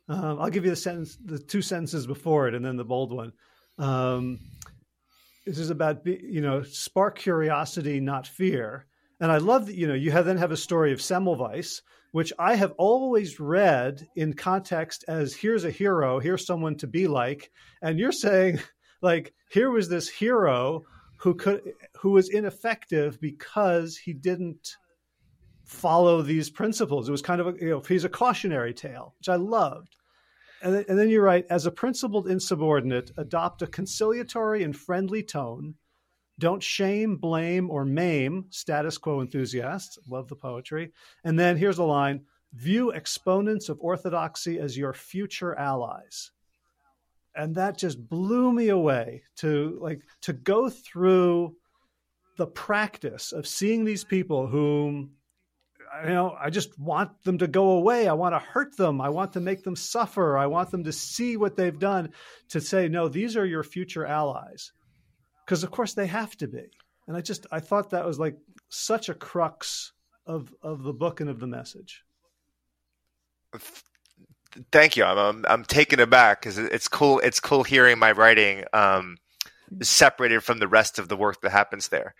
[0.07, 3.11] um, I'll give you the sentence, the two sentences before it, and then the bold
[3.11, 3.33] one.
[3.79, 4.39] Um,
[5.47, 8.85] this is about you know spark curiosity, not fear.
[9.19, 12.33] And I love that you know you have then have a story of Semmelweis, which
[12.37, 17.51] I have always read in context as here's a hero, here's someone to be like,
[17.81, 18.59] and you're saying
[19.01, 20.83] like here was this hero
[21.17, 21.61] who could
[21.99, 24.75] who was ineffective because he didn't
[25.63, 27.07] follow these principles.
[27.07, 29.95] It was kind of a you know he's a cautionary tale, which I loved.
[30.61, 35.21] And then, and then you write, as a principled insubordinate, adopt a conciliatory and friendly
[35.21, 35.75] tone
[36.37, 39.97] don't shame, blame, or maim status quo enthusiasts.
[40.07, 40.91] Love the poetry.
[41.23, 46.31] And then here's a line view exponents of orthodoxy as your future allies.
[47.35, 51.55] And that just blew me away to like to go through
[52.37, 55.11] the practice of seeing these people whom
[56.03, 58.09] you know, I just want them to go away.
[58.09, 58.99] I want to hurt them.
[58.99, 60.37] I want to make them suffer.
[60.37, 62.11] I want them to see what they've done
[62.49, 64.73] to say, no, these are your future allies
[65.45, 66.65] because of course they have to be.
[67.07, 68.37] And I just I thought that was like
[68.69, 69.93] such a crux
[70.25, 72.03] of of the book and of the message.
[74.71, 75.03] Thank you.
[75.03, 77.19] I'm I'm, I'm taken aback because it's cool.
[77.19, 79.17] It's cool hearing my writing um,
[79.81, 82.15] separated from the rest of the work that happens there.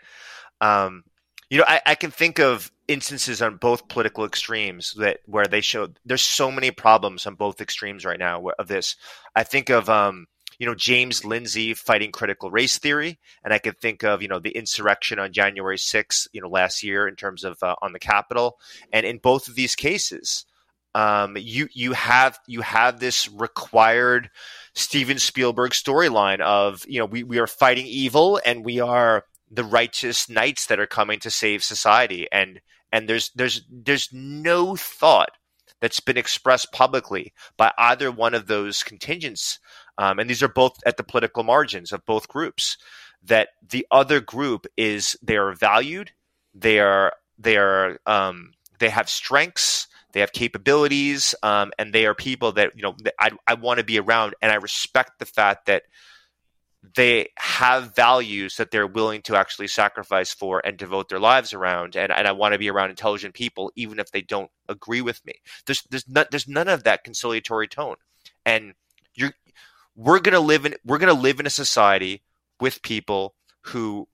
[0.62, 1.04] Um,
[1.50, 5.62] you know, I, I, can think of instances on both political extremes that where they
[5.62, 8.96] show there's so many problems on both extremes right now of this.
[9.36, 10.28] I think of um,
[10.60, 14.40] you know James Lindsay fighting critical race theory, and I could think of you know
[14.40, 18.00] the insurrection on January 6th, you know last year in terms of uh, on the
[18.00, 18.58] Capitol,
[18.92, 20.46] and in both of these cases,
[20.94, 24.30] um, you you have you have this required
[24.74, 29.64] Steven Spielberg storyline of you know we we are fighting evil and we are the
[29.64, 32.28] righteous knights that are coming to save society.
[32.32, 32.62] And
[32.92, 35.32] and there's there's there's no thought
[35.82, 39.60] that's been expressed publicly by either one of those contingents
[39.98, 42.78] um, and these are both at the political margins of both groups
[43.24, 46.12] that the other group is they are valued
[46.54, 52.16] they are they are um, they have strengths they have capabilities um, and they are
[52.16, 55.26] people that you know that I, I want to be around and i respect the
[55.26, 55.84] fact that
[56.96, 61.96] they have values that they're willing to actually sacrifice for and devote their lives around.
[61.96, 65.26] And, and I want to be around intelligent people, even if they don't agree with
[65.26, 65.34] me.
[65.66, 67.96] There's there's not, there's none of that conciliatory tone.
[68.46, 68.74] And
[69.16, 69.34] you're
[69.96, 72.22] we're gonna live in we're gonna live in a society
[72.60, 74.08] with people who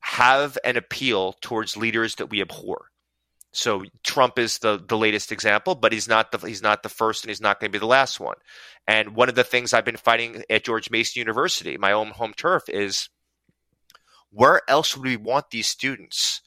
[0.00, 2.86] have an appeal towards leaders that we abhor.
[3.52, 7.24] So Trump is the the latest example, but he's not the he's not the first,
[7.24, 8.36] and he's not going to be the last one.
[8.86, 12.34] And one of the things I've been fighting at George Mason University, my own home
[12.36, 13.08] turf, is
[14.30, 16.42] where else would we want these students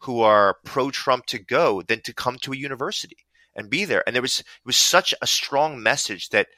[0.00, 3.18] who are pro Trump to go than to come to a university
[3.54, 4.02] and be there?
[4.06, 6.48] And there was it was such a strong message that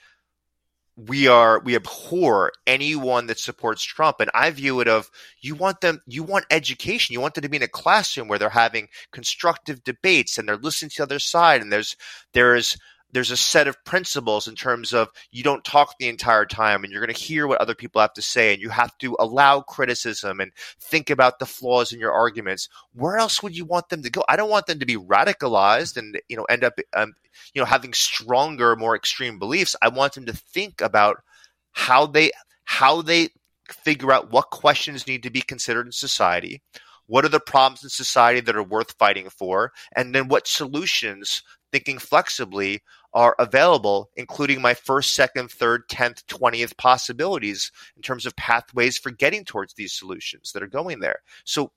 [1.06, 4.20] we are we abhor anyone that supports Trump.
[4.20, 5.10] And I view it of
[5.40, 7.12] you want them you want education.
[7.12, 10.56] You want them to be in a classroom where they're having constructive debates and they're
[10.56, 11.96] listening to the other side and there's
[12.32, 12.76] there's
[13.12, 16.92] there's a set of principles in terms of you don't talk the entire time and
[16.92, 19.60] you're going to hear what other people have to say and you have to allow
[19.60, 22.68] criticism and think about the flaws in your arguments.
[22.92, 24.24] Where else would you want them to go?
[24.28, 27.14] I don't want them to be radicalized and you know end up um,
[27.54, 29.74] you know having stronger more extreme beliefs.
[29.80, 31.22] I want them to think about
[31.72, 32.30] how they
[32.64, 33.30] how they
[33.68, 36.62] figure out what questions need to be considered in society
[37.08, 41.42] what are the problems in society that are worth fighting for and then what solutions
[41.72, 42.82] thinking flexibly
[43.14, 49.10] are available, including my first, second, third, 10th, 20th possibilities in terms of pathways for
[49.10, 51.20] getting towards these solutions that are going there.
[51.44, 51.72] So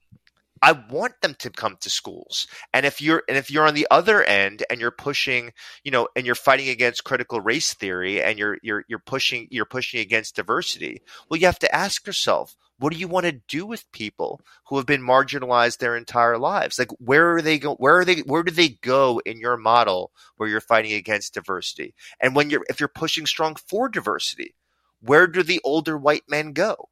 [0.62, 2.48] I want them to come to schools.
[2.74, 5.54] And if you're and if you're on the other end and you're pushing,
[5.84, 9.66] you know, and you're fighting against critical race theory and you're you're you're pushing you're
[9.66, 13.66] pushing against diversity, well you have to ask yourself, what do you want to do
[13.66, 16.78] with people who have been marginalized their entire lives?
[16.78, 20.12] Like where are they go where are they where do they go in your model
[20.38, 21.94] where you're fighting against diversity?
[22.20, 24.56] And when you're if you're pushing strong for diversity,
[25.02, 26.90] where do the older white men go?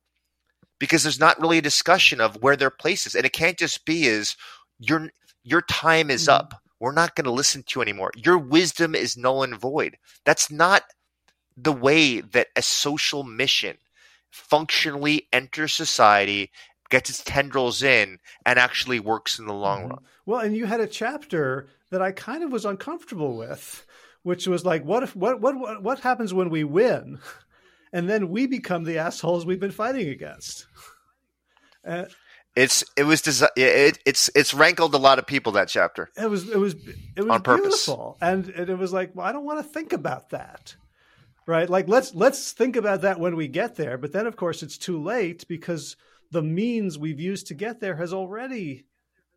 [0.80, 3.14] because there's not really a discussion of where their place is.
[3.14, 4.36] And it can't just be is
[4.80, 5.10] your
[5.44, 6.40] your time is mm-hmm.
[6.40, 6.62] up.
[6.80, 8.12] We're not going to listen to you anymore.
[8.16, 9.98] Your wisdom is null and void.
[10.26, 10.84] That's not
[11.58, 13.78] the way that a social mission
[14.32, 16.52] functionally enters society,
[16.90, 19.90] gets its tendrils in, and actually works in the long mm-hmm.
[19.92, 20.00] run.
[20.26, 23.86] Well, and you had a chapter that I kind of was uncomfortable with,
[24.24, 27.20] which was like, what if what what what happens when we win?
[27.94, 30.68] and then we become the assholes we've been fighting against.
[31.86, 32.06] Uh,
[32.56, 36.10] it's it was desi- it, it's it's rankled a lot of people that chapter.
[36.18, 36.76] It was it was
[37.16, 39.94] it was on beautiful, and, and it was like well, I don't want to think
[39.94, 40.76] about that,
[41.46, 41.70] right?
[41.70, 43.98] Like let's let's think about that when we get there.
[43.98, 45.96] But then, of course, it's too late because
[46.32, 48.86] the means we've used to get there has already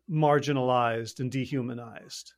[0.09, 2.33] marginalized and dehumanized.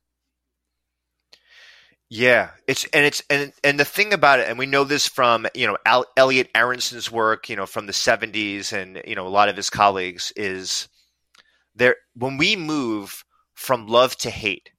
[2.08, 5.46] Yeah, it's and it's and and the thing about it, and we know this from
[5.54, 9.28] you know Al, Elliot Aronson's work, you know from the '70s, and you know a
[9.28, 10.88] lot of his colleagues is
[11.74, 13.24] there when we move
[13.54, 14.70] from love to hate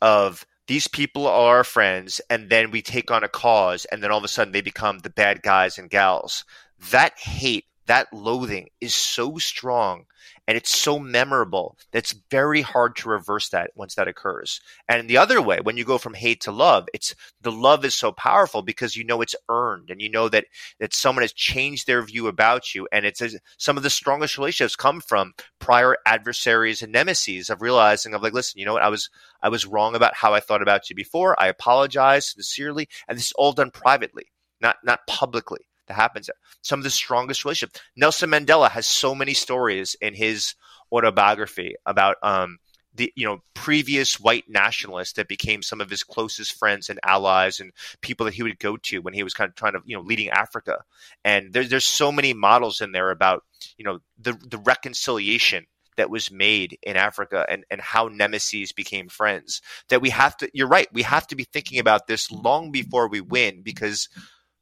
[0.00, 4.10] of these people are our friends, and then we take on a cause, and then
[4.10, 6.44] all of a sudden they become the bad guys and gals.
[6.90, 10.06] That hate, that loathing is so strong
[10.46, 14.60] and it's so memorable that's very hard to reverse that once that occurs.
[14.88, 17.94] And the other way, when you go from hate to love, it's the love is
[17.94, 20.46] so powerful because you know it's earned and you know that
[20.78, 22.86] that someone has changed their view about you.
[22.92, 23.22] And it's
[23.58, 28.32] some of the strongest relationships come from prior adversaries and nemesis of realizing of like,
[28.32, 29.10] listen, you know what, I was
[29.42, 31.40] I was wrong about how I thought about you before.
[31.40, 34.26] I apologize sincerely, and this is all done privately,
[34.60, 36.30] not not publicly that happens.
[36.62, 37.80] Some of the strongest relationships.
[37.96, 40.54] Nelson Mandela has so many stories in his
[40.92, 42.58] autobiography about um,
[42.94, 47.60] the you know previous white nationalists that became some of his closest friends and allies
[47.60, 49.96] and people that he would go to when he was kind of trying to you
[49.96, 50.82] know leading Africa.
[51.24, 53.44] And there's there's so many models in there about
[53.76, 59.08] you know the the reconciliation that was made in Africa and, and how nemesis became
[59.08, 59.62] friends.
[59.88, 63.08] That we have to, you're right, we have to be thinking about this long before
[63.08, 64.08] we win because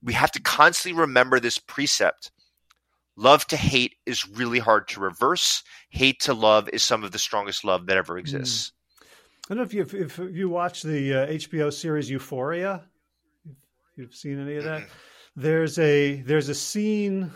[0.04, 2.30] we have to constantly remember this precept.
[3.16, 5.62] Love to hate is really hard to reverse.
[5.88, 8.70] Hate to love is some of the strongest love that ever exists.
[8.70, 8.74] Mm.
[9.44, 12.82] I don't know if you if you watch the uh, HBO series Euphoria,
[13.46, 14.82] if you've seen any of that.
[14.82, 15.40] Mm-hmm.
[15.42, 17.30] There's a there's a scene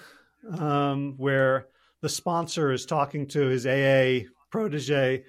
[0.59, 1.69] um, where
[2.01, 5.24] the sponsor is talking to his AA protege,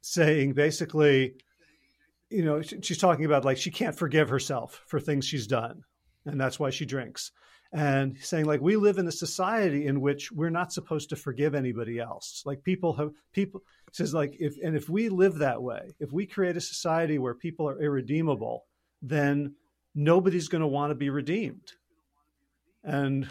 [0.00, 1.34] saying basically,
[2.30, 5.84] you know, she's talking about like she can't forgive herself for things she's done,
[6.26, 7.30] and that's why she drinks.
[7.72, 11.54] And saying like we live in a society in which we're not supposed to forgive
[11.56, 12.42] anybody else.
[12.46, 16.26] Like people have people says like if and if we live that way, if we
[16.26, 18.64] create a society where people are irredeemable,
[19.02, 19.54] then
[19.94, 21.72] nobody's going to want to be redeemed.
[22.84, 23.28] And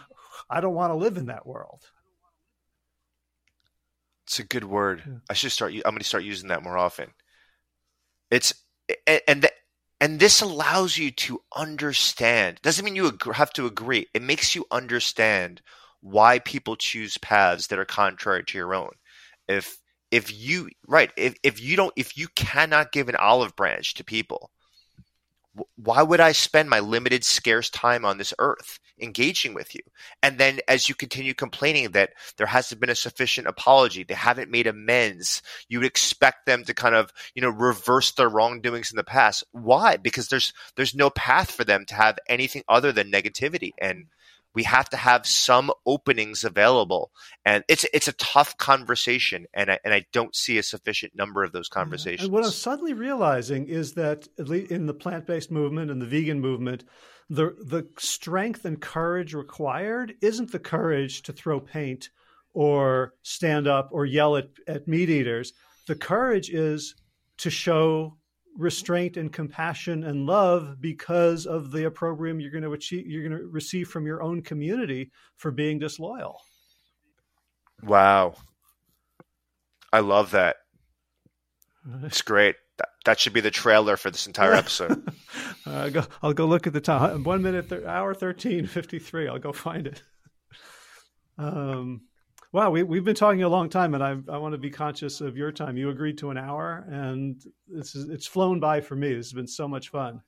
[0.50, 1.84] I don't want to live in that world.
[4.26, 5.04] It's a good word.
[5.06, 5.14] Yeah.
[5.30, 5.74] I should start.
[5.74, 7.12] I'm going to start using that more often.
[8.30, 8.54] It's
[9.28, 9.48] and
[10.04, 12.60] and this allows you to understand.
[12.62, 14.08] Doesn't mean you have to agree.
[14.14, 15.62] It makes you understand
[16.02, 18.92] why people choose paths that are contrary to your own.
[19.48, 19.78] If
[20.12, 24.04] if you right if, if you don't if you cannot give an olive branch to
[24.04, 24.52] people
[25.76, 29.82] why would I spend my limited, scarce time on this earth engaging with you?
[30.22, 34.50] And then as you continue complaining that there hasn't been a sufficient apology, they haven't
[34.50, 38.98] made amends, you would expect them to kind of, you know, reverse their wrongdoings in
[38.98, 39.44] the past.
[39.52, 39.98] Why?
[39.98, 43.72] Because there's there's no path for them to have anything other than negativity.
[43.80, 44.06] And
[44.56, 47.12] we have to have some openings available
[47.46, 51.44] and it's it's a tough conversation and I, and I don't see a sufficient number
[51.44, 52.26] of those conversations.
[52.26, 56.06] And what I'm suddenly realizing is that at least in the plant-based movement and the
[56.06, 56.84] vegan movement
[57.30, 62.10] the the strength and courage required isn't the courage to throw paint
[62.54, 65.54] or stand up or yell at, at meat eaters.
[65.88, 66.96] The courage is
[67.40, 68.18] to show
[68.58, 73.40] restraint and compassion and love because of the opprobrium you're going to achieve you're going
[73.42, 76.40] to receive from your own community for being disloyal.
[77.82, 78.36] Wow.
[79.92, 80.58] I love that.
[82.04, 82.56] It's great.
[82.78, 85.08] That, that should be the trailer for this entire episode.
[85.66, 89.40] Uh, go, i'll go look at the time one minute th- hour 13 53 i'll
[89.40, 90.04] go find it.
[91.38, 92.02] Um
[92.54, 95.22] Wow, we, we've been talking a long time, and I, I want to be conscious
[95.22, 95.76] of your time.
[95.76, 99.10] You agreed to an hour, and this is, it's flown by for me.
[99.16, 100.22] This has been so much fun.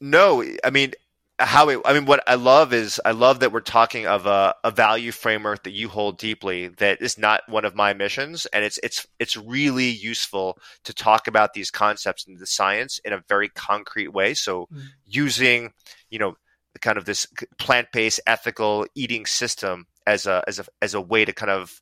[0.00, 0.94] No, I mean,
[1.38, 4.56] how it, I mean, what I love is I love that we're talking of a,
[4.64, 6.66] a value framework that you hold deeply.
[6.66, 11.28] That is not one of my missions, and it's it's it's really useful to talk
[11.28, 14.34] about these concepts and the science in a very concrete way.
[14.34, 14.86] So, mm-hmm.
[15.06, 15.72] using
[16.10, 16.34] you know
[16.80, 21.24] kind of this plant based ethical eating system as a as a as a way
[21.24, 21.80] to kind of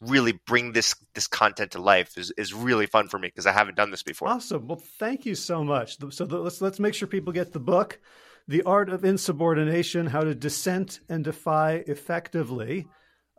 [0.00, 3.52] really bring this this content to life is, is really fun for me because I
[3.52, 4.28] haven't done this before.
[4.28, 4.66] Awesome.
[4.66, 5.98] Well, thank you so much.
[6.10, 8.00] So the, let's let's make sure people get the book,
[8.46, 12.86] "The Art of Insubordination: How to Dissent and Defy Effectively."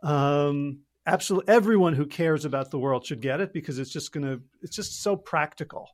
[0.02, 4.40] Um, absolutely, everyone who cares about the world should get it because it's just gonna
[4.62, 5.88] it's just so practical.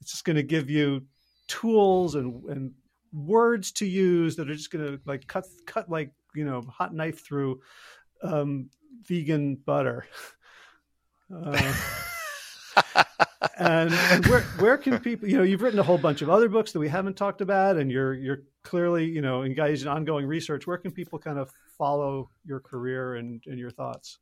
[0.00, 1.06] It's just gonna give you
[1.46, 2.72] tools and and
[3.12, 7.24] words to use that are just gonna like cut cut like you know hot knife
[7.24, 7.60] through
[8.22, 8.70] um,
[9.06, 10.06] vegan butter.
[11.34, 11.74] Uh,
[13.58, 16.48] and, and where where can people you know you've written a whole bunch of other
[16.48, 20.26] books that we haven't talked about and you're you're clearly you know engaged in ongoing
[20.26, 24.18] research where can people kind of follow your career and, and your thoughts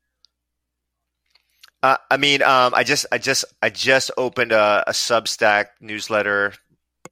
[1.83, 6.53] uh, I mean, um, I just, I just, I just opened a, a Substack newsletter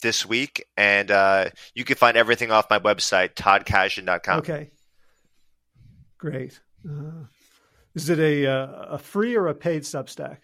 [0.02, 4.40] this week, and uh, you can find everything off my website, toddkashdan.com.
[4.40, 4.70] Okay.
[6.18, 6.60] Great.
[6.88, 7.24] Uh,
[7.94, 10.38] is it a uh, a free or a paid Substack?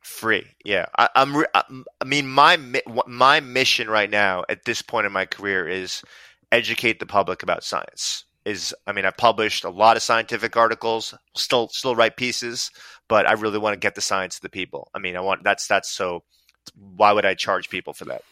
[0.00, 0.86] Free, yeah.
[0.98, 2.58] I, am I mean, my
[3.06, 6.02] my mission right now at this point in my career is
[6.50, 8.24] educate the public about science.
[8.46, 12.70] Is I mean, I published a lot of scientific articles, still still write pieces,
[13.08, 14.90] but I really want to get the science to the people.
[14.94, 16.24] I mean, I want that's that's so.
[16.74, 18.22] Why would I charge people for that?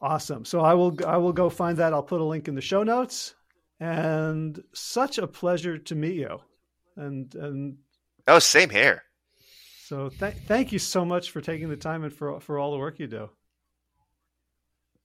[0.00, 0.44] Awesome.
[0.44, 1.92] So I will I will go find that.
[1.92, 3.34] I'll put a link in the show notes
[3.80, 6.40] and such a pleasure to meet you.
[6.96, 7.78] And and
[8.28, 9.02] oh, same here.
[9.86, 12.78] So th- thank you so much for taking the time and for for all the
[12.78, 13.30] work you do.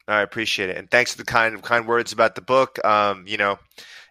[0.07, 2.83] I appreciate it, and thanks for the kind kind words about the book.
[2.85, 3.59] Um, you know,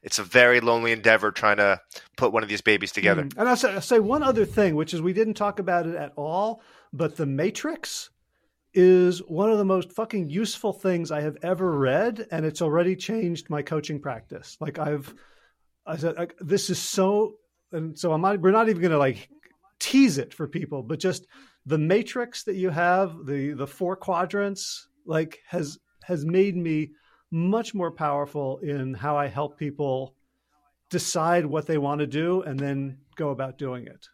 [0.03, 1.81] it's a very lonely endeavor trying to
[2.17, 3.25] put one of these babies together.
[3.25, 3.39] Mm.
[3.39, 5.97] And I'll say, I'll say one other thing, which is we didn't talk about it
[5.97, 6.63] at all,
[6.93, 8.11] but the Matrix
[8.79, 12.95] is one of the most fucking useful things I have ever read, and it's already
[12.95, 14.57] changed my coaching practice.
[14.61, 15.13] Like I've,
[15.85, 17.35] I said, this is so,
[17.73, 18.41] and so I'm not.
[18.41, 19.29] We're not even going to like
[19.81, 21.27] tease it for people, but just
[21.67, 26.93] the matrix that you have, the the four quadrants, like has has made me
[27.33, 30.15] much more powerful in how I help people
[30.89, 34.09] decide what they want to do and then go about doing it.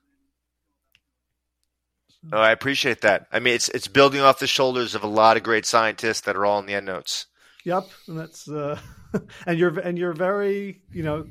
[2.32, 3.26] Oh, I appreciate that.
[3.32, 6.36] I mean, it's it's building off the shoulders of a lot of great scientists that
[6.36, 7.26] are all in the endnotes.
[7.64, 8.78] Yep, and that's uh,
[9.46, 11.26] and you're and you're very you know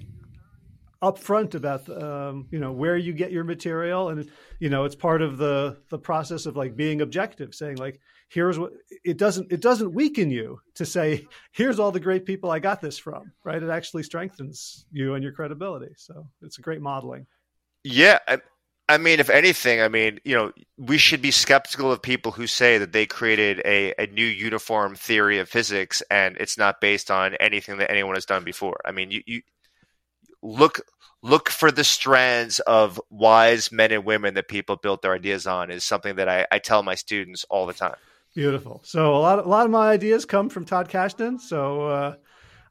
[1.02, 4.30] upfront about um, you know where you get your material, and
[4.60, 7.99] you know it's part of the the process of like being objective, saying like
[8.30, 12.49] here's what it doesn't it doesn't weaken you to say here's all the great people
[12.49, 13.61] I got this from, right?
[13.61, 15.94] It actually strengthens you and your credibility.
[15.98, 17.28] So it's a great modeling.
[17.84, 18.20] Yeah,
[18.89, 22.47] I, mean, if anything, I mean, you know, we should be skeptical of people who
[22.47, 27.10] say that they created a, a new uniform theory of physics and it's not based
[27.10, 28.80] on anything that anyone has done before.
[28.85, 29.41] I mean, you, you
[30.41, 30.81] look
[31.23, 35.72] look for the strands of wise men and women that people built their ideas on
[35.72, 37.95] is something that I, I tell my students all the time.
[38.35, 38.81] Beautiful.
[38.84, 41.39] So a lot, a lot of my ideas come from Todd Kashdan.
[41.39, 42.15] So uh,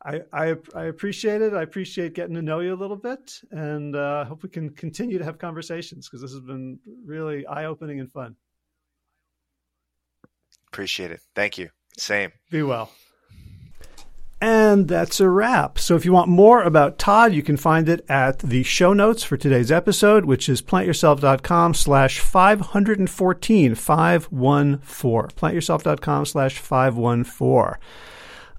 [0.04, 1.54] I, I, I appreciate it.
[1.54, 5.18] I appreciate getting to know you a little bit, and uh, hope we can continue
[5.18, 8.34] to have conversations because this has been really eye opening and fun.
[10.68, 11.20] Appreciate it.
[11.34, 11.70] Thank you.
[11.96, 12.32] Same.
[12.50, 12.90] Be well.
[14.40, 15.78] And that's a wrap.
[15.78, 19.22] So if you want more about Todd, you can find it at the show notes
[19.22, 25.28] for today's episode, which is plantyourself.com slash 514, 514.
[25.36, 27.78] Plantyourself.com slash 514.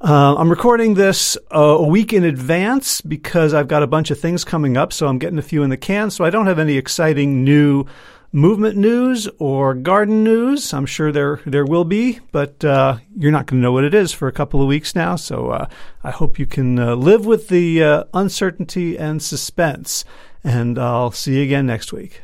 [0.03, 4.19] Uh, I'm recording this uh, a week in advance because I've got a bunch of
[4.19, 6.11] things coming up, so I'm getting a few in the can.
[6.11, 7.85] So I don't have any exciting new
[8.33, 10.73] movement news or garden news.
[10.73, 13.93] I'm sure there there will be, but uh, you're not going to know what it
[13.93, 15.15] is for a couple of weeks now.
[15.15, 15.67] So uh,
[16.03, 20.03] I hope you can uh, live with the uh, uncertainty and suspense.
[20.43, 22.23] And I'll see you again next week.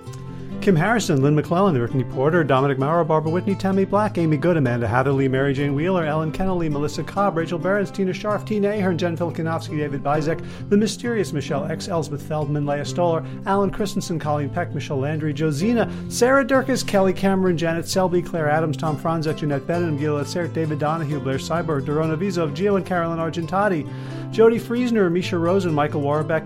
[0.61, 4.87] Kim Harrison, Lynn McClellan, Brittany Porter, Dominic Maurer, Barbara Whitney, Tammy Black, Amy Good, Amanda
[4.87, 9.17] Hatherley, Mary Jane Wheeler, Ellen Kennelly, Melissa Cobb, Rachel Behrens, Tina Scharf, Tina Ahern, Jen
[9.17, 14.75] Filkinovsky, David Bizek, The Mysterious Michelle X, Elsbeth Feldman, Leah Stoller, Alan Christensen, Colleen Peck,
[14.75, 19.99] Michelle Landry, Josina, Sarah Durkis, Kelly Cameron, Janet Selby, Claire Adams, Tom Franzek, Jeanette Bennett,
[19.99, 23.89] Gila Sert, David Donahue, Blair Cyber, Dorona Vizov, Gio and Carolyn Argentati,
[24.31, 26.45] Jody Friesner, Misha Rosen, Michael Warbeck,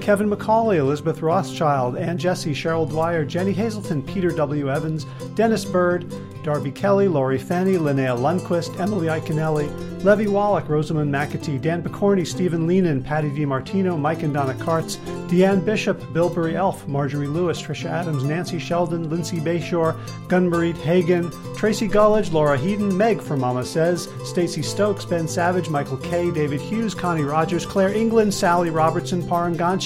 [0.00, 4.70] Kevin McCauley, Elizabeth Rothschild, Ann Jesse, Cheryl Dwyer, Jenny Hazelton, Peter W.
[4.70, 5.04] Evans,
[5.34, 6.12] Dennis Bird,
[6.42, 9.68] Darby Kelly, Laurie Fanny, Linnea Lundquist, Emily Iconelli,
[10.04, 14.98] Levy Wallach, Rosamund McAtee, Dan Picorni, Stephen Leenan, Patty DiMartino, Mike and Donna Kartz,
[15.28, 19.98] Deanne Bishop, Billbury Elf, Marjorie Lewis, Trisha Adams, Nancy Sheldon, Lindsay Bayshore,
[20.28, 25.96] Gunmarie Hagen, Tracy Gullidge, Laura Heaton, Meg from Mama Says, Stacy Stokes, Ben Savage, Michael
[25.96, 29.85] K, David Hughes, Connie Rogers, Claire England, Sally Robertson, Paranganchi.